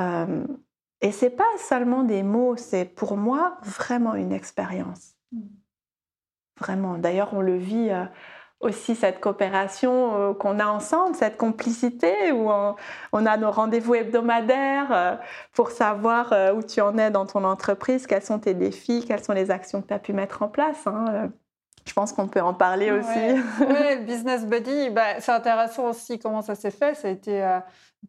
[0.00, 0.46] Euh,
[1.02, 5.14] et c'est pas seulement des mots, c'est pour moi vraiment une expérience.
[6.58, 6.96] Vraiment.
[6.96, 8.04] D'ailleurs, on le vit euh,
[8.60, 14.92] aussi cette coopération euh, qu'on a ensemble, cette complicité où on, a nos rendez-vous hebdomadaires
[14.92, 15.16] euh,
[15.52, 19.34] pour savoir où tu en es dans ton entreprise, quels sont tes défis, quelles sont
[19.34, 20.86] les actions que tu as pu mettre en place.
[20.86, 21.30] Hein,
[21.86, 23.42] je pense qu'on peut en parler aussi.
[23.60, 26.94] Oui, business buddy, bah, c'est intéressant aussi comment ça s'est fait.
[26.94, 27.60] Ça a été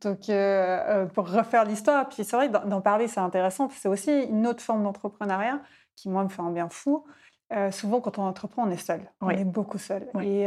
[0.02, 3.70] donc, euh, euh, pour refaire l'histoire, puis c'est vrai d'en parler, c'est intéressant.
[3.70, 5.60] C'est aussi une autre forme d'entrepreneuriat
[5.96, 7.06] qui, moi, me fait un bien fou.
[7.54, 9.02] Euh, souvent, quand on entreprend, on est seul.
[9.22, 10.08] On est beaucoup seul.
[10.22, 10.44] Et,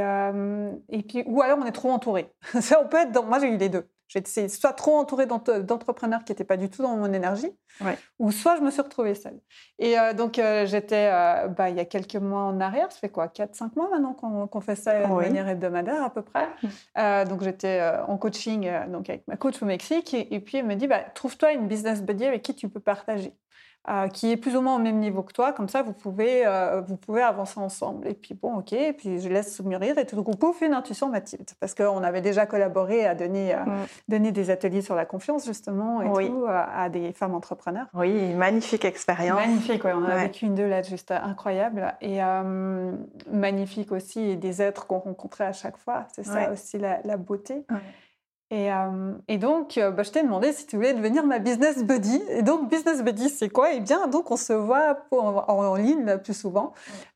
[0.88, 2.32] et, puis, ou alors, on est trop entouré.
[2.54, 3.24] on peut être dans...
[3.24, 3.88] Moi, j'ai eu les deux.
[4.10, 7.52] J'étais soit trop entourée d'entrepreneurs qui n'étaient pas du tout dans mon énergie,
[8.18, 9.38] ou soit je me suis retrouvée seule.
[9.78, 12.98] Et euh, donc, euh, j'étais, euh, bah, il y a quelques mois en arrière, ça
[12.98, 16.48] fait quoi 4-5 mois maintenant qu'on fait ça de manière hebdomadaire à peu près.
[16.96, 17.28] Mmh.
[17.28, 20.74] donc, j'étais en coaching donc avec ma coach au Mexique, et, et puis elle me
[20.74, 23.32] dit, bah, trouve-toi une business buddy avec qui tu peux partager.
[23.88, 25.54] Euh, qui est plus ou moins au même niveau que toi.
[25.54, 28.08] Comme ça, vous pouvez, euh, vous pouvez avancer ensemble.
[28.08, 28.74] Et puis, bon, OK.
[28.98, 29.96] puis, je laisse mûrir.
[29.96, 31.38] Et tout coup, pouf, une intuition m'attire.
[31.60, 33.86] Parce qu'on avait déjà collaboré à donner euh, mm.
[34.08, 37.86] donné des ateliers sur la confiance, justement, et tout, à, des femmes entrepreneurs.
[37.94, 39.40] Oui, magnifique expérience.
[39.40, 41.94] Magnifique, on a vécu une de là, juste incroyable.
[42.02, 42.18] Et
[43.30, 46.06] magnifique aussi, des êtres qu'on rencontrait à chaque fois.
[46.14, 47.64] C'est ça aussi la, la beauté.
[48.52, 51.84] Et, euh, et, donc, euh, bah, je t'ai demandé si tu voulais devenir ma business
[51.84, 52.20] buddy.
[52.30, 53.72] Et donc, business buddy, c'est quoi?
[53.72, 56.72] Eh bien, donc, on se voit en, ligne le plus souvent,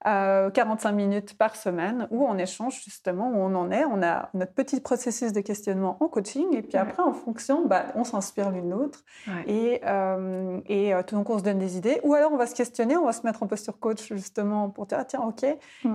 [0.07, 3.85] euh, 45 minutes par semaine, où on échange justement où on en est.
[3.85, 7.87] On a notre petit processus de questionnement en coaching, et puis après, en fonction, bah,
[7.97, 9.01] on s'inspire l'une l'autre.
[9.49, 12.01] Et, euh, et euh, donc, on se donne des idées.
[12.05, 14.87] Ou alors, on va se questionner, on va se mettre en posture coach justement pour
[14.87, 15.45] dire, ah, tiens, OK.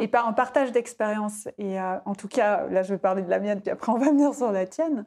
[0.02, 1.48] Et par un partage d'expérience.
[1.58, 4.08] Et en tout cas, là, je vais parler de la mienne, puis après, on va
[4.08, 5.06] venir sur la tienne.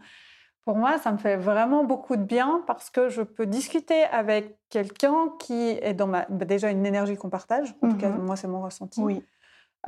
[0.65, 4.57] Pour moi, ça me fait vraiment beaucoup de bien parce que je peux discuter avec
[4.71, 7.75] quelqu'un qui est dans ma, bah, déjà une énergie qu'on partage.
[7.83, 8.25] En tout cas, mhm.
[8.25, 9.01] moi, c'est mon ressenti.
[9.01, 9.25] Oui.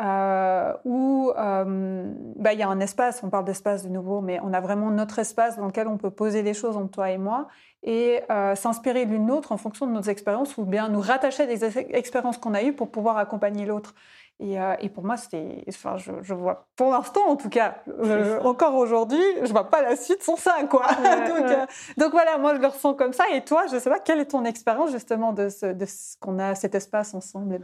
[0.01, 4.41] Euh, où euh, bah, il y a un espace, on parle d'espace de nouveau, mais
[4.43, 7.19] on a vraiment notre espace dans lequel on peut poser les choses entre toi et
[7.19, 7.47] moi
[7.85, 11.47] et euh, s'inspirer l'une l'autre en fonction de nos expériences ou bien nous rattacher à
[11.47, 13.95] des expériences qu'on a eues pour pouvoir accompagner l'autre.
[14.43, 18.41] Euh, et, pour moi, c'était, enfin, je, je, vois, pour l'instant en tout cas, euh,
[18.41, 20.87] encore aujourd'hui, je vois pas la suite sans ça, quoi.
[21.29, 21.67] donc, euh,
[21.97, 23.25] donc, voilà, moi je le ressens comme ça.
[23.33, 26.41] Et toi, je sais pas, quelle est ton expérience justement de ce, de ce qu'on
[26.41, 27.61] a cet espace ensemble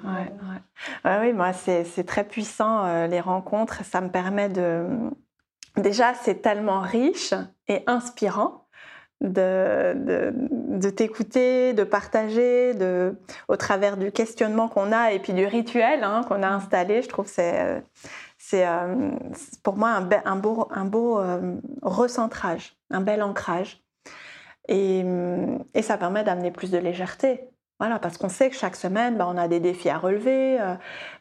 [1.04, 3.84] ouais, Oui, moi c'est très puissant les rencontres.
[3.84, 4.86] Ça me permet de,
[5.76, 7.34] déjà, c'est tellement riche
[7.66, 8.68] et inspirant
[9.20, 9.94] de,
[10.78, 13.14] de, t'écouter, de partager, de,
[13.48, 17.02] au travers du questionnement qu'on a et puis du rituel hein, qu'on a installé.
[17.02, 17.82] Je trouve que c'est,
[18.38, 19.10] c'est euh,
[19.62, 23.82] pour moi un, un beau, un beau euh, recentrage, un bel ancrage.
[24.68, 25.04] Et,
[25.74, 27.49] et ça permet d'amener plus de légèreté
[27.80, 30.60] voilà, parce qu'on sait que chaque semaine, bah, on a des défis à relever.
[30.60, 30.74] Euh.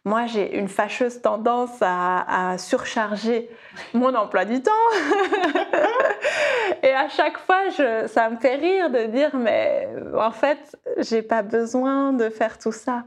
[0.03, 3.49] moi, j'ai une fâcheuse tendance à, surcharger
[3.93, 4.71] mon emploi du temps.
[6.83, 7.71] Et à chaque fois,
[8.07, 9.87] ça me fait rire de dire, mais
[10.17, 13.05] en fait, j'ai pas besoin de faire tout ça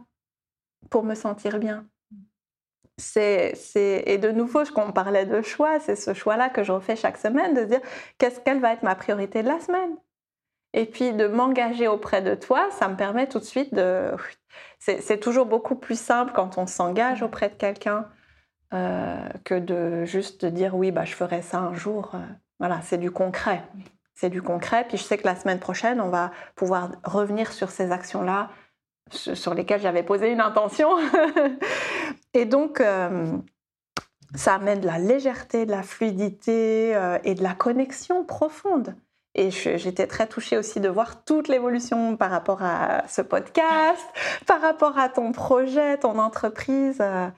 [0.89, 1.85] pour me sentir bien.
[2.97, 3.55] C'est,
[4.07, 7.19] et de nouveau, quand on parlait de choix, c'est ce choix-là que je refais chaque
[7.19, 7.81] semaine, de dire
[8.17, 9.95] qu'est-ce qu'elle va être ma priorité de la semaine?
[10.75, 14.13] Et puis de m'engager auprès de toi, ça me permet tout de suite de...
[14.79, 18.09] C'est toujours beaucoup plus simple quand on s'engage auprès de quelqu'un
[18.75, 22.13] euh, que de juste dire oui, bah, je ferai ça un jour.
[22.15, 22.19] Euh,
[22.59, 23.63] voilà, c'est du concret.
[24.15, 24.85] C'est du concret.
[24.89, 28.51] Puis je sais que la semaine prochaine, on va pouvoir revenir sur ces actions-là
[29.11, 30.89] sur lesquelles j'avais posé une intention.
[32.35, 33.37] et donc, euh,
[34.35, 36.93] ça amène de la légèreté, de la fluidité
[37.25, 38.97] et de la connexion profonde.
[39.35, 44.05] Et j'étais très touchée aussi de voir toute l'évolution par rapport à ce podcast,
[44.47, 46.99] par rapport à ton projet, ton entreprise.
[47.01, 47.29] Euh,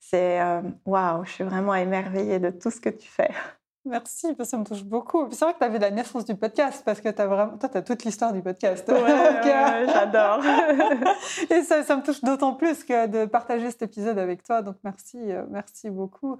[0.00, 3.30] c'est euh, waouh, je suis vraiment émerveillée de tout ce que tu fais.
[3.84, 5.28] Merci, ça me touche beaucoup.
[5.32, 7.58] C'est vrai que tu vu la naissance du podcast parce que as vraiment...
[7.58, 8.88] toi, tu as toute l'histoire du podcast.
[8.92, 10.40] j'adore.
[11.50, 14.62] Et ça, ça, me touche d'autant plus que de partager cet épisode avec toi.
[14.62, 16.38] Donc, merci, euh, merci beaucoup.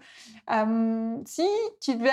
[0.53, 1.45] Euh, si
[1.81, 2.11] tu devais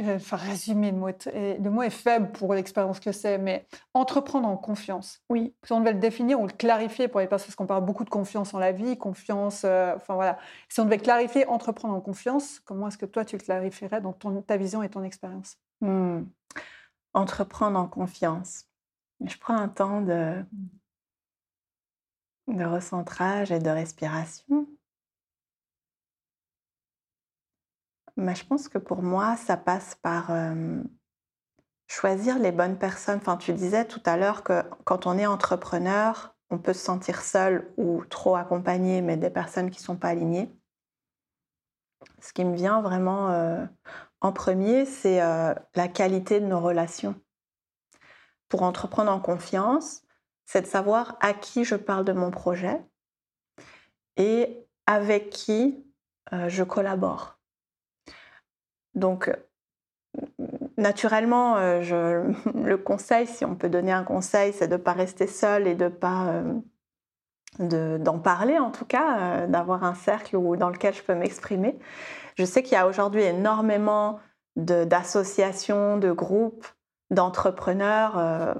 [0.00, 4.48] euh, enfin, résumer le mot, le mot est faible pour l'expérience que c'est, mais entreprendre
[4.48, 5.20] en confiance.
[5.28, 5.54] Oui.
[5.64, 8.04] Si on devait le définir ou le clarifier pour les personnes, parce qu'on parle beaucoup
[8.04, 10.38] de confiance en la vie, confiance, enfin voilà.
[10.70, 14.12] Si on devait clarifier entreprendre en confiance, comment est-ce que toi, tu le clarifierais dans
[14.14, 15.58] ton, ta vie vision et ton expérience?
[15.80, 16.24] Hmm.
[17.12, 18.66] Entreprendre en confiance.
[19.24, 20.44] Je prends un temps de,
[22.48, 24.66] de recentrage et de respiration.
[28.16, 30.82] Mais je pense que pour moi, ça passe par euh,
[31.86, 33.18] choisir les bonnes personnes.
[33.18, 37.22] Enfin, tu disais tout à l'heure que quand on est entrepreneur, on peut se sentir
[37.22, 40.54] seul ou trop accompagné, mais des personnes qui ne sont pas alignées.
[42.20, 43.64] Ce qui me vient vraiment euh,
[44.22, 47.20] en premier, c'est euh, la qualité de nos relations.
[48.48, 50.02] Pour entreprendre en confiance,
[50.46, 52.80] c'est de savoir à qui je parle de mon projet
[54.16, 55.84] et avec qui
[56.32, 57.40] euh, je collabore.
[58.94, 59.28] Donc,
[60.76, 62.32] naturellement, euh, je,
[62.64, 65.74] le conseil, si on peut donner un conseil, c'est de ne pas rester seul et
[65.74, 66.44] de pas
[67.58, 71.78] d'en parler en tout cas, d'avoir un cercle où, dans lequel je peux m'exprimer.
[72.36, 74.20] Je sais qu'il y a aujourd'hui énormément
[74.56, 76.66] d'associations, de, groupes,
[77.10, 78.18] d'entrepreneurs.
[78.18, 78.54] Euh,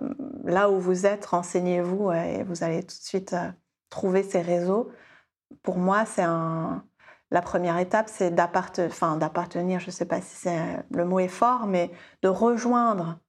[0.45, 3.51] là où vous êtes, renseignez-vous et vous allez tout de suite euh,
[3.91, 4.91] trouver ces réseaux.
[5.63, 6.25] Pour moi, c'est.
[7.31, 10.49] La première étape, c'est d'appartenir, je ne sais pas si
[10.91, 11.91] le mot est fort, mais
[12.21, 13.21] de rejoindre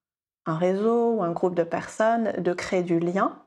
[0.45, 3.42] un réseau ou un groupe de personnes, de créer du lien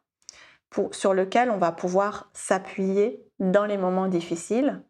[0.93, 4.83] sur lequel on va pouvoir s'appuyer dans les moments difficiles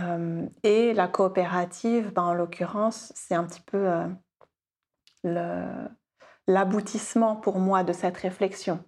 [0.00, 3.90] euh, et la coopérative, ben, en l'occurrence, c'est un petit peu
[5.26, 5.88] euh,
[6.46, 8.82] l'aboutissement pour moi de cette réflexion.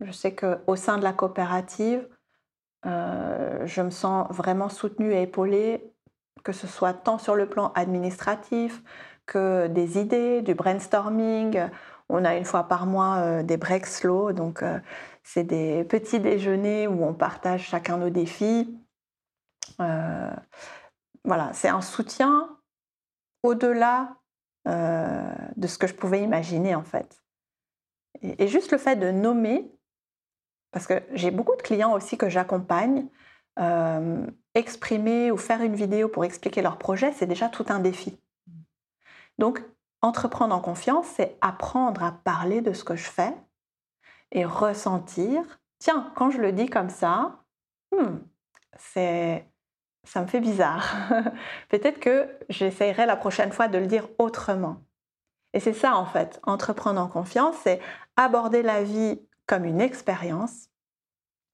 [0.00, 2.08] Je sais qu'au sein de la coopérative,
[2.86, 5.92] euh, je me sens vraiment soutenue et épaulée,
[6.42, 8.82] que ce soit tant sur le plan administratif
[9.24, 11.70] que des idées, du brainstorming.
[12.10, 14.62] On a une fois par mois des breaks slow, donc
[15.24, 18.78] c'est des petits déjeuners où on partage chacun nos défis.
[19.78, 22.56] voilà, c'est un soutien
[23.42, 24.16] au-delà
[24.66, 27.20] de ce que je pouvais imaginer en fait.
[28.22, 29.68] et juste le fait de nommer
[30.74, 33.06] parce que j'ai beaucoup de clients aussi que j'accompagne.
[33.60, 38.18] Euh, exprimer ou faire une vidéo pour expliquer leur projet, c'est déjà tout un défi.
[39.38, 39.64] Donc,
[40.00, 43.32] entreprendre en confiance, c'est apprendre à parler de ce que je fais
[44.34, 45.42] et ressentir,
[45.78, 47.44] tiens, quand je le dis comme ça,
[47.92, 48.18] hmm,
[48.76, 49.48] c'est
[50.06, 50.94] ça me fait bizarre.
[51.70, 54.82] Peut-être que j'essayerai la prochaine fois de le dire autrement.
[55.54, 57.80] Et c'est ça en fait, entreprendre en confiance, c'est
[58.16, 60.68] aborder la vie comme une expérience.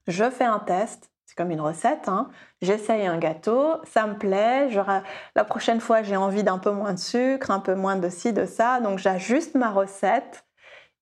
[0.08, 2.08] Je fais un test, c'est comme une recette.
[2.08, 2.28] Hein.
[2.60, 4.68] J'essaye un gâteau, ça me plaît.
[5.36, 8.32] La prochaine fois, j'ai envie d'un peu moins de sucre, un peu moins de ci,
[8.32, 8.80] de ça.
[8.80, 10.44] Donc j'ajuste ma recette.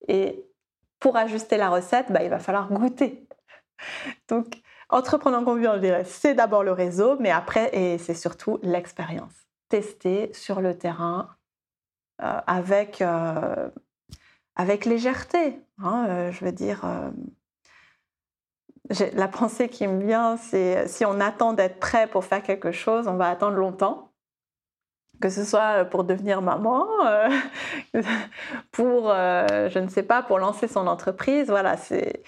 [0.07, 0.48] Et
[1.01, 3.27] pour ajuster la recette, bah, il va falloir goûter.
[4.29, 8.59] Donc entreprendre en confiance, je dirais, c'est d'abord le réseau, mais après, et c'est surtout
[8.63, 9.33] l'expérience.
[9.69, 11.37] Tester sur le terrain
[12.23, 13.69] euh, avec, euh,
[14.57, 15.61] avec légèreté.
[15.79, 16.85] Hein, euh, je veux dire,
[19.13, 23.07] la pensée qui me vient, c'est si on attend d'être prêt pour faire quelque chose,
[23.07, 24.08] on va attendre longtemps.
[25.21, 27.29] Que ce soit pour devenir maman, euh,
[28.71, 31.49] pour, je ne sais pas, pour lancer son entreprise.
[31.49, 32.23] Voilà, c'est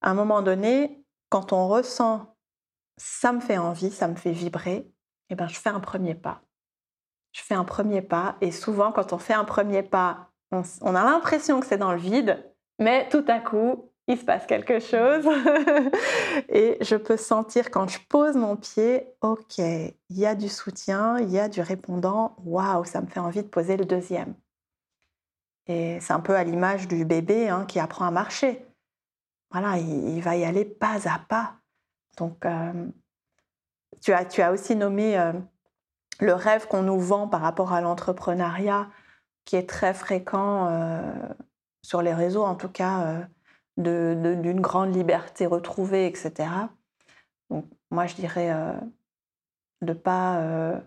[0.00, 2.36] à un moment donné, quand on ressent
[2.96, 4.86] ça me fait envie, ça me fait vibrer,
[5.30, 6.42] eh ben, je fais un premier pas.
[7.32, 11.04] Je fais un premier pas et souvent, quand on fait un premier pas on, a
[11.04, 12.44] l'impression que c'est dans le vide,
[12.78, 15.26] mais tout à coup, il se passe quelque chose.
[16.48, 21.18] et je peux sentir quand je pose mon pied, ok, il y a du soutien,
[21.20, 24.34] il y a du répondant, waouh, ça me fait envie de poser le deuxième.
[25.66, 28.66] Et c'est un peu à l'image du bébé hein, qui apprend à marcher.
[29.52, 31.54] Voilà, il, va y aller pas à pas.
[32.16, 32.86] Donc, euh,
[34.00, 35.32] tu, as, tu as aussi nommé euh,
[36.18, 38.88] le rêve qu'on nous vend par rapport à l'entrepreneuriat
[39.44, 41.12] qui est très fréquent euh,
[41.82, 43.26] sur les réseaux, en tout cas,
[43.86, 46.50] euh, d'une grande liberté retrouvée, etc.
[47.50, 48.72] Donc, moi, je dirais euh,
[49.82, 50.80] de pas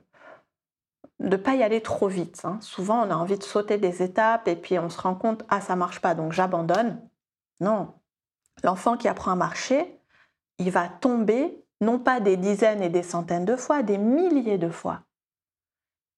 [1.20, 2.42] de pas y aller trop vite.
[2.44, 2.58] Hein.
[2.62, 5.62] Souvent, on a envie de sauter des étapes et puis on se rend compte ah
[5.62, 7.02] ça marche pas, donc j'abandonne.
[7.60, 7.94] Non,
[8.64, 10.00] l'enfant qui apprend à marcher,
[10.58, 14.70] il va tomber non pas des dizaines et des centaines de fois, des milliers de
[14.70, 15.02] fois.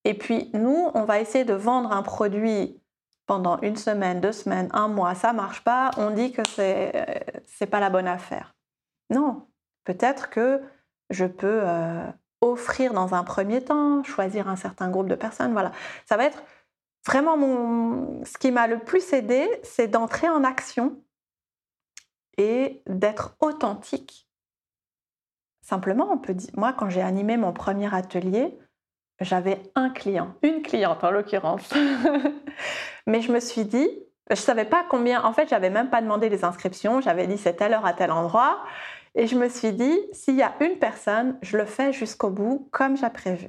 [0.04, 2.80] Et puis, nous, on va essayer de vendre un produit
[3.26, 6.92] pendant une semaine, deux semaines, un mois, ça marche pas, on dit que c'est
[7.60, 8.54] n'est pas la bonne affaire.
[9.10, 9.48] Non,
[9.84, 10.62] peut-être que
[11.10, 12.06] je peux euh,
[12.40, 15.72] offrir dans un premier temps, choisir un certain groupe de personnes, voilà.
[16.06, 16.42] Ça va être
[17.04, 21.02] vraiment mon ce qui m'a le plus aidé, c'est d'entrer en action
[22.38, 24.28] et d'être authentique.
[25.62, 28.56] Simplement, on peut dire moi quand j'ai animé mon premier atelier,
[29.20, 31.72] j'avais un client, une cliente en l'occurrence.
[33.06, 33.88] Mais je me suis dit,
[34.28, 37.38] je ne savais pas combien, en fait, j'avais même pas demandé les inscriptions, j'avais dit
[37.38, 38.64] c'est telle heure à tel endroit.
[39.14, 42.68] Et je me suis dit, s'il y a une personne, je le fais jusqu'au bout
[42.70, 43.48] comme j'ai prévu.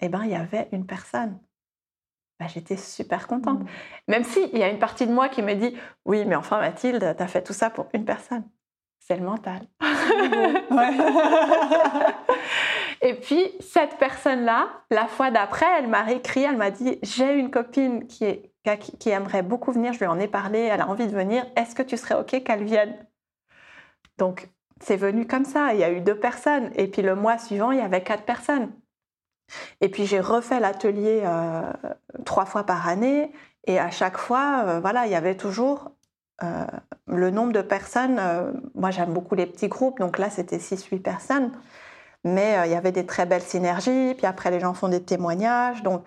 [0.00, 1.38] Eh bien, il y avait une personne.
[2.38, 3.60] Ben, J'étais super contente.
[3.60, 3.66] Mmh.
[4.08, 7.14] Même s'il y a une partie de moi qui me dit, oui, mais enfin Mathilde,
[7.16, 8.44] tu as fait tout ça pour une personne.
[8.98, 9.60] C'est le mental.
[13.02, 17.50] Et puis, cette personne-là, la fois d'après, elle m'a réécrit, elle m'a dit, j'ai une
[17.50, 18.26] copine qui,
[19.06, 21.82] aimerait beaucoup venir, je lui en ai parlé, elle a envie de venir, est-ce que
[21.82, 22.96] tu serais OK qu'elle vienne?
[24.18, 24.48] Donc,
[24.80, 27.70] c'est venu comme ça, il y a eu deux personnes, et puis le mois suivant,
[27.70, 28.72] il y avait quatre personnes.
[29.80, 31.72] Et puis j'ai refait l'atelier euh,
[32.24, 33.30] trois fois par année,
[33.66, 35.92] et à chaque fois, euh, voilà, il y avait toujours
[36.42, 36.66] euh,
[37.06, 38.20] le nombre de personnes.
[38.74, 41.52] moi, j'aime beaucoup les petits groupes, donc là, c'était 6-8 personnes.
[42.26, 44.14] Mais euh, il y avait des très belles synergies.
[44.16, 45.82] Puis après, les gens font des témoignages.
[45.82, 46.04] Donc,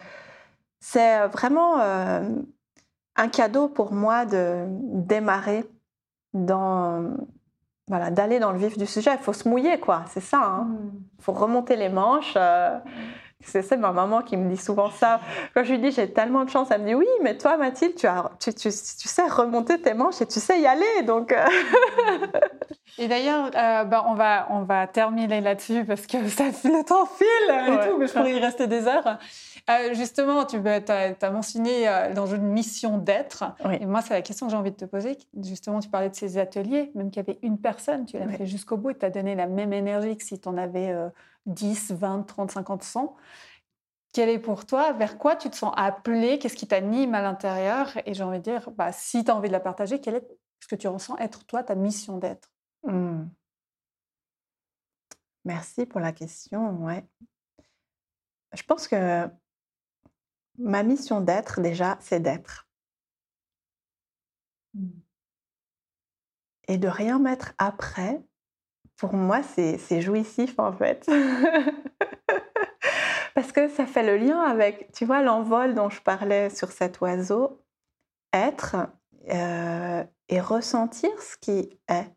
[0.79, 2.21] c'est vraiment euh,
[3.15, 5.65] un cadeau pour moi de démarrer
[6.33, 7.15] dans
[7.89, 9.11] voilà, d'aller dans le vif du sujet.
[9.13, 10.03] Il faut se mouiller, quoi.
[10.07, 10.37] C'est ça.
[10.37, 10.63] Il hein.
[10.65, 10.91] mm.
[11.21, 12.33] faut remonter les manches.
[12.35, 12.77] Euh,
[13.41, 15.21] c'est ma maman qui me dit souvent ça.
[15.53, 17.95] Quand je lui dis j'ai tellement de chance, elle me dit oui, mais toi Mathilde,
[17.95, 21.03] tu, as, tu, tu, sais remonter tes manches et tu sais y aller.
[21.05, 21.31] Donc.
[21.31, 21.45] Euh.
[22.97, 27.05] et d'ailleurs, euh, bah, on, va, on va terminer là-dessus parce que ça, le temps
[27.05, 27.27] file
[27.73, 29.17] et tout, mais je pourrais y rester des heures.
[29.69, 33.45] Euh, justement, tu as, mentionné euh, l'enjeu de mission d'être.
[33.79, 35.17] Et moi, c'est la question que j'ai envie de te poser.
[35.41, 38.47] Justement, tu parlais de ces ateliers, même qu'il y avait une personne, tu l'as fait
[38.47, 40.93] jusqu'au bout et tu as donné la même énergie que si tu en avais
[41.45, 43.15] 10, 20, 30, 50, 100.
[44.13, 47.95] Quel est pour toi Vers quoi tu te sens appelé Qu'est-ce qui t'anime à l'intérieur?
[48.05, 50.27] Et j'ai envie de dire, bah, si tu as envie de la partager, quel est
[50.59, 52.51] ce que tu ressens être toi, ta mission d'être?
[52.83, 53.25] Mmh.
[55.45, 56.83] Merci pour la question.
[56.83, 57.05] Ouais.
[58.53, 59.27] Je pense que
[60.57, 62.67] ma mission d'être, déjà, c'est d'être.
[64.73, 64.89] Mmh.
[66.67, 68.21] Et de rien mettre après,
[68.99, 71.09] pour moi, c'est jouissif en fait.
[73.33, 76.99] Parce que ça fait le lien avec, tu vois, l'envol dont je parlais sur cet
[76.99, 77.63] oiseau.
[78.33, 78.75] Être
[79.29, 82.13] euh, et ressentir ce qui est.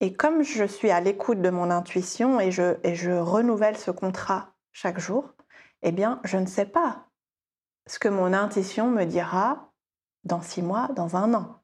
[0.00, 3.90] Et comme je suis à l'écoute de mon intuition et je, et je renouvelle ce
[3.90, 5.34] contrat chaque jour,
[5.82, 7.06] eh bien, je ne sais pas
[7.86, 9.72] ce que mon intuition me dira
[10.24, 11.62] dans six mois, dans un an.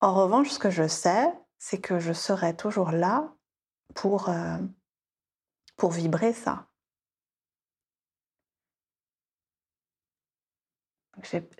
[0.00, 3.32] En revanche, ce que je sais, c'est que je serai toujours là
[3.94, 4.58] pour, euh,
[5.76, 6.66] pour vibrer ça.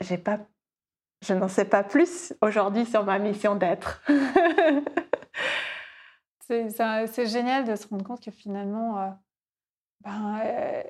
[0.00, 0.40] J'ai pas,
[1.22, 4.02] je n'en sais pas plus aujourd'hui sur ma mission d'être.
[6.48, 9.10] C'est génial de se rendre compte que finalement, euh,
[10.00, 10.82] ben, euh,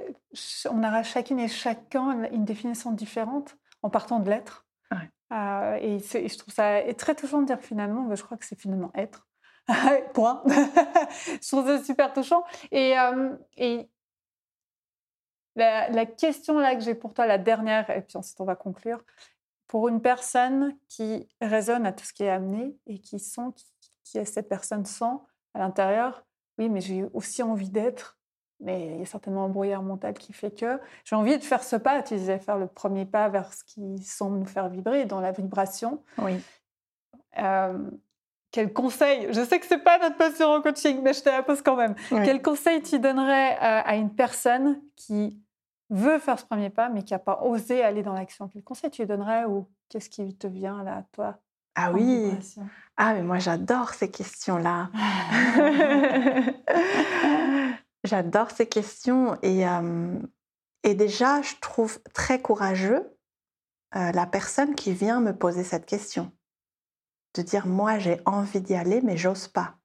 [0.70, 4.69] on aura chacune et chacun une définition différente en partant de l'être.
[5.32, 8.58] Euh, et, je trouve ça très touchant de dire finalement, ben, je crois que c'est
[8.58, 9.28] finalement être.
[10.14, 10.42] Point.
[10.46, 12.44] je trouve ça super touchant.
[12.72, 12.94] Et,
[13.56, 13.88] et
[15.56, 19.04] la, question là que j'ai pour toi, la dernière, et puis ensuite on va conclure,
[19.66, 23.66] pour une personne qui résonne à tout ce qui est amené et qui sent, qui,
[24.02, 25.04] qui cette personne sent,
[25.54, 26.24] à l'intérieur,
[26.58, 28.19] oui, mais j'ai aussi envie d'être,
[28.60, 31.62] mais il y a certainement un brouillard mental qui fait que j'ai envie de faire
[31.62, 32.02] ce pas.
[32.02, 35.32] Tu disais faire le premier pas vers ce qui semble nous faire vibrer, dans la
[35.32, 36.02] vibration.
[36.18, 36.40] Oui.
[37.38, 37.90] Euh,
[38.52, 41.42] quel conseil Je sais que c'est pas notre passion en coaching, mais je te la
[41.42, 41.94] pose quand même.
[42.08, 45.40] Quel conseil tu donnerais euh, à une personne qui
[45.88, 48.48] veut faire ce premier pas, mais qui n'a pas osé aller dans l'action?
[48.48, 51.38] Quel conseil tu lui donnerais ou qu'est-ce qui te vient là, toi
[51.76, 52.32] ah oui.
[52.96, 54.90] Ah, mais moi j'adore ces questions-là.
[58.04, 59.64] j'adore ces questions et,
[60.82, 63.16] et déjà je trouve très courageux
[63.94, 66.32] la personne qui vient me poser cette question.
[67.36, 69.76] De dire moi j'ai envie d'y aller mais j'ose pas.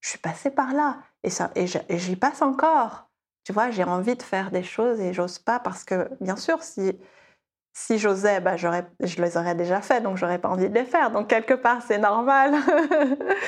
[0.00, 3.10] Je suis passée par là et, et j'y passe encore.
[3.44, 6.62] Tu vois, j'ai envie de faire des choses et j'ose pas parce que bien sûr
[6.62, 6.98] si
[7.78, 11.12] si j'osais, bah, je les aurais déjà fait, donc j'aurais pas envie de les faire.
[11.12, 12.54] Donc quelque part, c'est normal.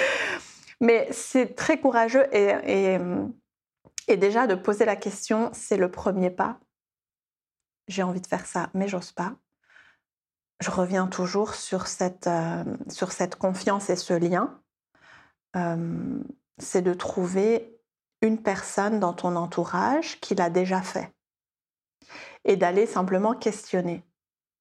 [0.80, 2.96] Mais c'est très courageux et,
[4.16, 6.58] déjà de poser la question, c'est le premier pas.
[7.88, 9.34] J'ai envie de faire ça, mais j'ose pas.
[10.60, 14.60] Je reviens toujours sur cette, euh, sur cette confiance et ce lien.
[15.56, 16.22] Euh,
[16.58, 17.80] c'est de trouver
[18.22, 21.12] une personne dans ton entourage qui l'a déjà fait
[22.44, 24.04] et d'aller simplement questionner.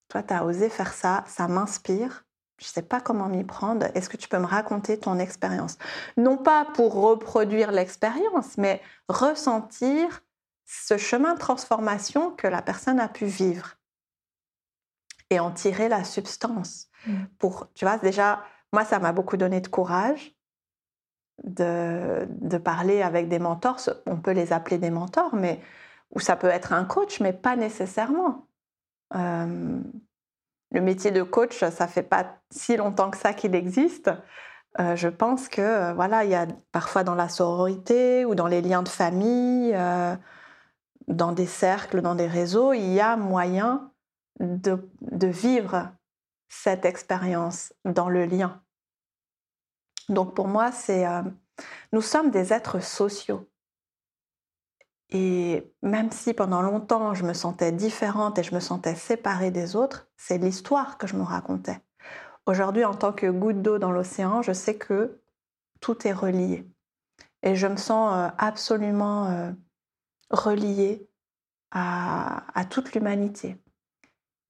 [0.08, 2.26] Toi, tu as osé faire ça, ça m'inspire.
[2.60, 3.88] Je ne sais pas comment m'y prendre.
[3.96, 5.78] Est-ce que tu peux me raconter ton expérience?
[6.18, 10.22] Non pas pour reproduire l'expérience, mais ressentir
[10.66, 13.78] ce chemin de transformation que la personne a pu vivre
[15.30, 16.90] et en tirer la substance.
[17.08, 17.16] Mmh.
[17.38, 18.44] Pour, tu vois, déjà,
[18.74, 20.36] moi, ça m'a beaucoup donné de courage
[21.44, 23.80] de, de, parler avec des mentors.
[24.06, 25.62] On peut les appeler des mentors, mais
[26.12, 28.48] ou ça peut être un coach, mais pas nécessairement.
[29.16, 29.82] Euh,
[30.72, 34.12] le métier de coach, ça fait pas si longtemps que ça qu'il existe.
[34.80, 38.48] Euh, je pense que euh, voilà, il y a parfois dans la sororité ou dans
[38.48, 39.76] les liens de famille,
[41.08, 43.92] dans des cercles, dans des réseaux, il y a moyen
[44.40, 45.90] de, de vivre
[46.50, 48.62] cette expérience dans le lien.
[50.08, 51.06] Donc pour moi, c'est
[51.92, 53.48] nous sommes des êtres sociaux.
[55.12, 59.76] Et même si pendant longtemps je me sentais différente et je me sentais séparée des
[59.76, 61.80] autres, c'est l'histoire que je me racontais.
[62.46, 65.22] Aujourd'hui, en tant que goutte d'eau dans l'océan, je sais que
[65.82, 66.68] tout est relié.
[67.42, 69.52] Et je me sens euh, absolument euh,
[70.30, 71.10] reliée
[71.72, 73.58] à, à toute l'humanité.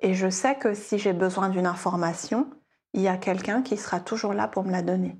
[0.01, 2.49] Et je sais que si j'ai besoin d'une information,
[2.93, 5.19] il y a quelqu'un qui sera toujours là pour me la donner.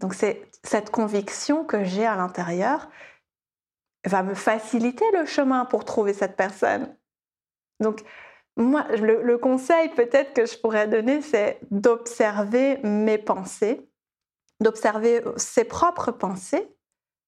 [0.00, 2.90] Donc c'est cette conviction que j'ai à l'intérieur
[4.04, 6.94] va me faciliter le chemin pour trouver cette personne.
[7.80, 8.02] Donc,
[8.56, 13.88] moi, le, conseil peut-être que je pourrais donner, c'est d'observer mes pensées,
[14.60, 16.68] d'observer ses propres pensées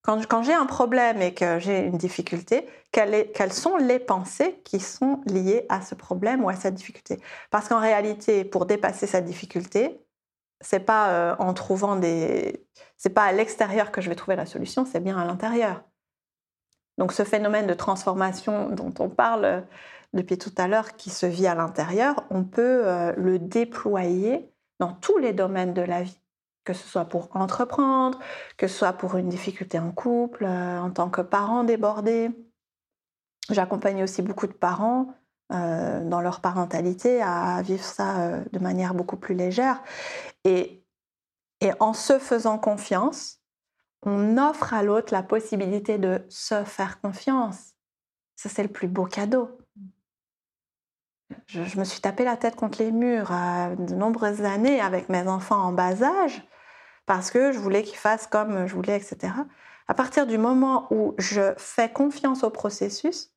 [0.05, 5.21] Quand, j'ai un problème et que j'ai une difficulté, quelles, sont les pensées qui sont
[5.27, 7.21] liées à ce problème ou à cette difficulté?
[7.51, 10.01] Parce qu'en réalité, pour dépasser cette difficulté,
[10.61, 12.65] c'est pas euh, en trouvant des,
[12.97, 15.83] c'est pas à l'extérieur que je vais trouver la solution, c'est bien à l'intérieur.
[16.99, 19.61] Donc ce phénomène de transformation dont on parle euh,
[20.13, 24.93] depuis tout à l'heure, qui se vit à l'intérieur, on peut euh, le déployer dans
[24.93, 26.19] tous les domaines de la vie
[26.65, 28.19] que ce soit pour entreprendre,
[28.57, 32.31] que ce soit pour une difficulté en couple, euh, en tant que parent débordé.
[33.51, 35.15] J'accompagne aussi beaucoup de parents
[35.49, 39.81] dans leur parentalité à vivre ça de manière beaucoup plus légère.
[40.43, 40.83] Et
[41.79, 43.39] en se faisant confiance,
[44.03, 47.75] on offre à l'autre la possibilité de se faire confiance.
[48.37, 49.59] Ça, c'est le plus beau cadeau.
[51.47, 53.31] Je, me suis tapé la tête contre les murs
[53.79, 56.47] de nombreuses années avec mes enfants en bas âge
[57.07, 59.33] parce que je voulais qu'il fasse comme je voulais, etc.
[59.89, 63.31] À partir du moment où je fais confiance au processus,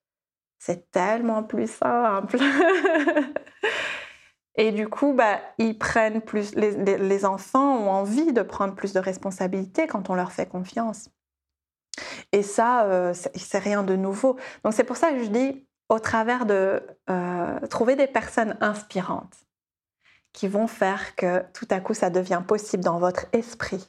[0.58, 2.38] c'est tellement plus simple.
[4.56, 6.54] Et du coup, bah, ils prennent plus.
[6.56, 11.10] Les, enfants ont envie de prendre plus de responsabilités quand on leur fait confiance.
[12.32, 14.38] Et ça, euh, c'est rien de nouveau.
[14.64, 19.46] Donc c'est pour ça que je dis, au travers de euh, trouver des personnes inspirantes,
[20.34, 23.88] qui vont faire que tout à coup ça devient possible dans votre esprit.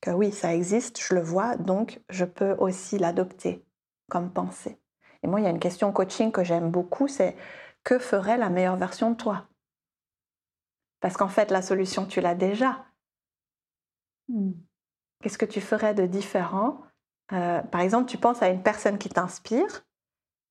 [0.00, 3.64] Que oui, ça existe, je le vois, donc je peux aussi l'adopter
[4.10, 4.78] comme pensée.
[5.22, 7.34] Et moi, il y a une question coaching que j'aime beaucoup, c'est
[7.82, 9.48] que ferait la meilleure version de toi?
[11.06, 12.84] Parce qu'en fait, la solution, tu l'as déjà.
[14.26, 14.54] Hmm.
[15.22, 16.80] Qu'est-ce que tu ferais de différent
[17.32, 19.86] euh, Par exemple, tu penses à une personne qui t'inspire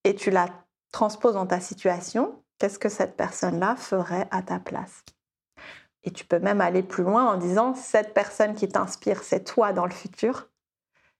[0.05, 0.47] et tu la
[0.93, 5.03] transposes dans ta situation Qu'est-ce que cette personne-là ferait à ta place?
[6.03, 9.73] Et tu peux même aller plus loin en disant, cette personne qui t'inspire, c'est toi
[9.73, 10.49] dans le futur.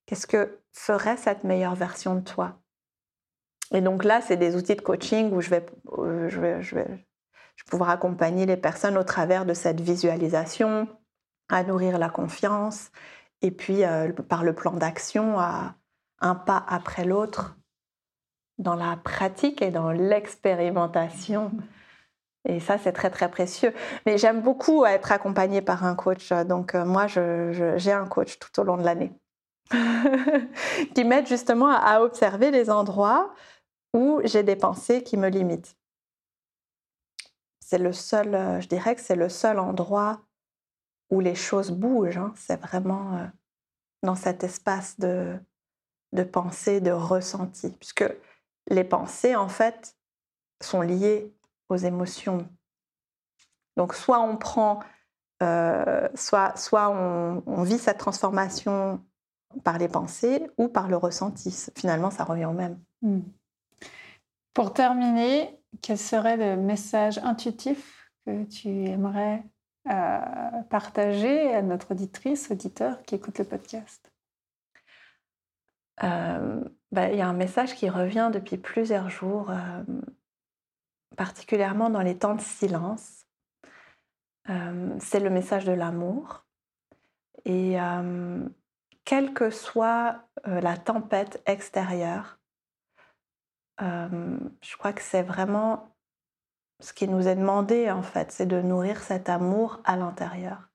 [0.06, 2.58] Qu'est-ce que ferait cette meilleure version de toi?
[3.74, 5.66] Et donc là, c'est des outils de coaching où je vais,
[6.30, 7.06] je vais, je vais,
[7.64, 10.88] pouvoir accompagner les personnes au travers de cette visualisation,
[11.50, 12.92] à nourrir la confiance,
[13.42, 15.76] et puis euh, par le plan d'action, à
[16.20, 17.56] un pas après l'autre,
[18.58, 21.52] dans la pratique et dans l'expérimentation.
[22.48, 23.74] Et ça, c'est très, très précieux.
[24.06, 26.32] Mais j'aime beaucoup être accompagnée par un coach.
[26.32, 29.12] Donc, euh, moi, j'ai un coach tout au long de l'année
[30.96, 33.34] qui m'aide justement à observer les endroits
[33.94, 35.76] où j'ai des pensées qui me limitent.
[37.76, 40.22] C'est le seul, euh, je dirais que c'est le seul endroit
[41.10, 42.16] où les choses bougent.
[42.16, 42.34] Hein.
[42.38, 43.26] C'est vraiment euh,
[44.02, 45.38] dans cet espace de,
[46.14, 47.72] de pensée, de ressenti.
[47.72, 48.06] Puisque
[48.70, 49.98] les pensées, en fait,
[50.64, 51.36] sont liées
[51.68, 52.48] aux émotions.
[53.76, 54.80] Donc, soit on prend,
[55.44, 59.04] euh, soit, soit on, vit cette transformation
[59.66, 61.54] par les pensées ou par le ressenti.
[61.76, 62.80] Finalement, ça revient au même.
[63.02, 63.20] Hmm.
[64.54, 69.44] Pour terminer, quel serait le message intuitif que tu aimerais
[69.90, 74.12] euh, partager à notre auditrice, auditeur qui écoute le podcast?
[76.04, 79.84] Euh, bah, il y a un message qui revient depuis plusieurs jours, euh,
[81.16, 83.22] particulièrement dans les temps de silence.
[85.00, 86.46] C'est le message de l'amour.
[87.46, 87.78] Et
[89.04, 92.40] quelle que soit la tempête extérieure,
[93.80, 95.96] je crois que c'est vraiment
[96.80, 100.70] ce qui nous est demandé en fait, c'est de nourrir cet amour à l'intérieur.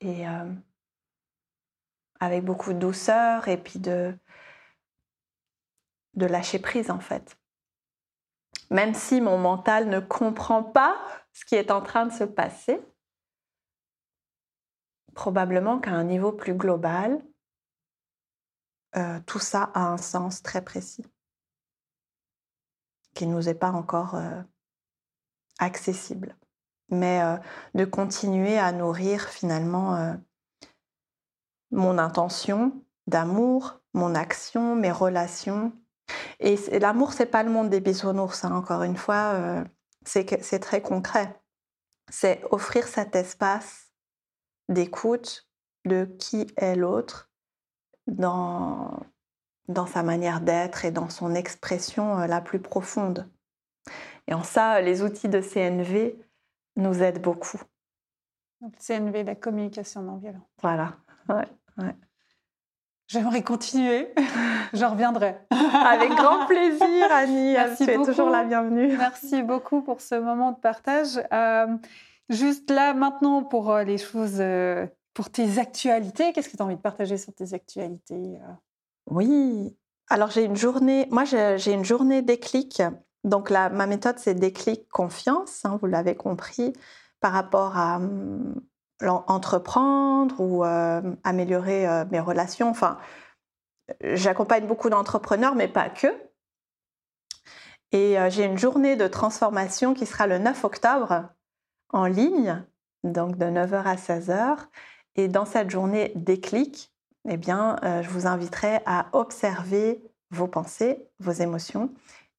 [0.00, 0.24] Et
[2.20, 4.16] avec beaucoup de douceur et puis de,
[6.14, 7.38] de lâcher prise en fait.
[8.70, 10.96] Même si mon mental ne comprend pas
[11.32, 12.80] ce qui est en train de se passer,
[15.14, 17.22] probablement qu'à un niveau plus global,
[18.96, 21.04] euh, tout ça a un sens très précis
[23.14, 24.42] qui ne nous est pas encore euh,
[25.58, 26.36] accessible.
[26.88, 27.36] Mais euh,
[27.74, 30.16] de continuer à nourrir finalement
[31.70, 35.72] mon intention d'amour, mon action, mes relations.
[36.38, 39.64] Et l'amour, c'est pas le monde des bisounours, hein, encore une fois,
[40.04, 41.40] c'est très concret.
[42.08, 43.90] C'est offrir cet espace
[44.68, 45.48] d'écoute
[45.84, 47.30] de qui est l'autre
[48.06, 48.90] dans,
[49.68, 53.28] dans sa manière d'être et dans son expression euh, la plus profonde.
[54.26, 56.18] Et en ça, les outils de CNV
[56.76, 57.60] nous aident beaucoup.
[58.60, 60.46] Donc, CNV, la communication non violente.
[60.62, 60.96] Voilà,
[61.28, 61.46] ouais.
[63.08, 64.12] J'aimerais continuer.
[64.72, 65.36] Je reviendrai.
[65.50, 67.52] Avec grand plaisir, Annie.
[67.52, 68.96] Merci tu es toujours la bienvenue.
[68.96, 71.20] Merci beaucoup pour ce moment de partage.
[71.32, 71.68] Euh,
[72.28, 74.86] juste là, maintenant, pour euh, les choses euh,
[75.16, 76.34] pour tes actualités.
[76.34, 78.38] Qu'est-ce que tu as envie de partager sur tes actualités
[79.10, 79.74] Oui,
[80.08, 82.82] alors j'ai une journée, moi j'ai une journée déclic.
[83.24, 86.74] Donc ma méthode c'est déclic confiance, hein, vous l'avez compris,
[87.20, 88.60] par rapport à hum,
[89.02, 92.68] entreprendre ou euh, améliorer euh, mes relations.
[92.68, 92.98] Enfin,
[94.02, 96.08] j'accompagne beaucoup d'entrepreneurs, mais pas que.
[97.92, 101.30] Et euh, j'ai une journée de transformation qui sera le 9 octobre
[101.88, 102.62] en ligne,
[103.02, 104.58] donc de 9h à 16h.
[105.16, 106.92] Et dans cette journée déclic,
[107.28, 110.00] eh bien, je vous inviterai à observer
[110.30, 111.90] vos pensées, vos émotions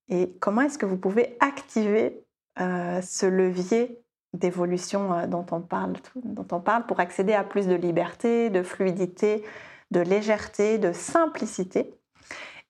[0.09, 2.23] et comment est-ce que vous pouvez activer
[2.57, 3.99] ce levier
[4.33, 8.63] d'évolution euh, dont on parle, dont on parle pour accéder à plus de liberté, de
[8.63, 9.43] fluidité,
[9.91, 11.93] de légèreté, de simplicité.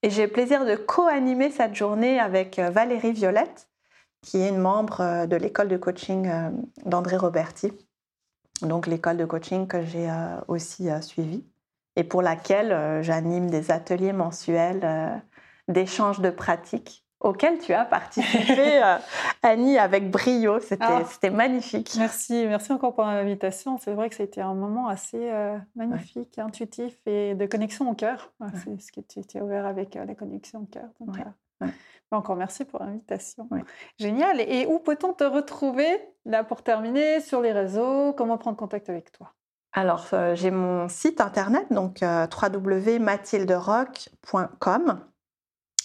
[0.03, 3.67] Et j'ai plaisir de co-animer cette journée avec euh, Valérie Violette,
[4.21, 6.29] qui est une membre euh, de l'école de coaching
[6.85, 7.71] d'André Roberti,
[8.61, 10.09] donc l'école de coaching que j'ai
[10.47, 11.45] aussi suivie
[11.95, 15.21] et pour laquelle j'anime des ateliers mensuels
[15.67, 18.97] d'échange de pratiques auquel tu as participé, euh,
[19.41, 20.59] Annie, avec brio.
[20.79, 21.03] Ah.
[21.09, 21.95] C'était magnifique.
[21.97, 23.77] Merci, merci encore pour l'invitation.
[23.77, 28.31] C'est vrai que c'était un moment assez euh, magnifique, intuitif et de connexion au cœur.
[28.63, 30.89] C'est ce que tu, as ouvert avec euh, la connexion au cœur.
[32.11, 33.47] Encore merci pour l'invitation.
[33.99, 34.41] Génial.
[34.41, 35.87] Et où peut-on te retrouver,
[36.25, 38.13] là pour terminer, sur les réseaux?
[38.13, 39.33] Comment prendre contact avec toi?
[39.73, 45.01] Alors, j'ai mon site internet, donc www.mathilderock.com.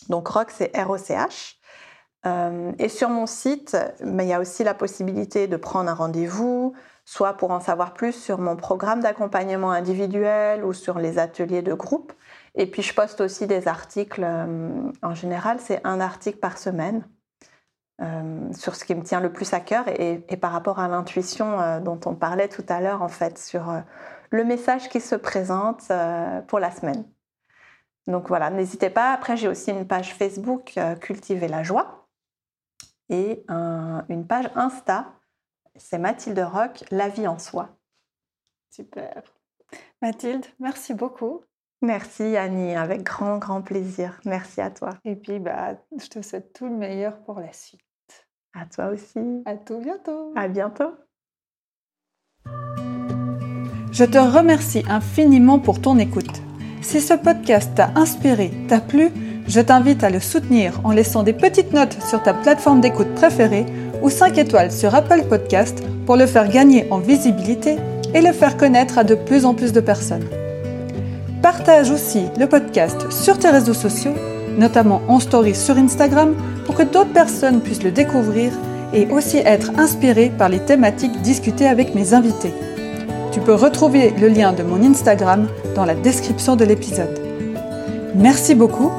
[0.08, 1.56] Donc rock, c'est R-O-C-H.
[2.24, 5.94] Euh, et sur mon site, mais il y a aussi la possibilité de prendre un
[5.94, 6.72] rendez-vous,
[7.04, 11.74] soit pour en savoir plus sur mon programme d'accompagnement individuel ou sur les ateliers de
[11.74, 12.12] groupe.
[12.54, 17.06] Et puis je poste aussi des articles, euh, en général c'est un article par semaine,
[18.00, 21.80] euh, sur ce qui me tient le plus à cœur et, par rapport à l'intuition
[21.80, 23.72] dont on parlait tout à l'heure en fait, sur
[24.30, 25.90] le message qui se présente
[26.48, 27.04] pour la semaine.
[28.06, 29.12] Donc voilà, n'hésitez pas.
[29.12, 32.08] Après, j'ai aussi une page Facebook euh, Cultiver la joie
[33.08, 35.12] et une page Insta.
[35.76, 37.76] C'est Mathilde Rock, La vie en soi.
[38.70, 39.22] Super.
[40.00, 41.44] Mathilde, merci beaucoup.
[41.82, 44.20] Merci Annie, avec grand, grand plaisir.
[44.24, 44.90] Merci à toi.
[45.04, 47.80] Et puis, bah, je te souhaite tout le meilleur pour la suite.
[48.54, 49.42] À toi aussi.
[49.46, 50.32] À tout bientôt.
[50.36, 50.92] À bientôt.
[53.90, 56.40] Je te remercie infiniment pour ton écoute.
[56.82, 59.10] Si ce podcast t'a inspiré, t'a plu,
[59.48, 63.66] je t'invite à le soutenir en laissant des petites notes sur ta plateforme d'écoute préférée
[64.02, 67.76] ou 5 étoiles sur Apple Podcast pour le faire gagner en visibilité
[68.14, 70.28] et le faire connaître à de plus en plus de personnes.
[71.42, 74.14] Partage aussi le podcast sur tes réseaux sociaux,
[74.56, 78.52] notamment en story sur Instagram, pour que d'autres personnes puissent le découvrir
[78.94, 82.54] et aussi être inspirées par les thématiques discutées avec mes invités.
[83.32, 87.18] Tu peux retrouver le lien de mon Instagram dans la description de l'épisode.
[88.14, 88.92] Merci beaucoup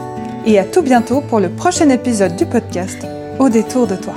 [0.45, 3.07] et à tout bientôt pour le prochain épisode du podcast
[3.39, 4.15] Au détour de toi.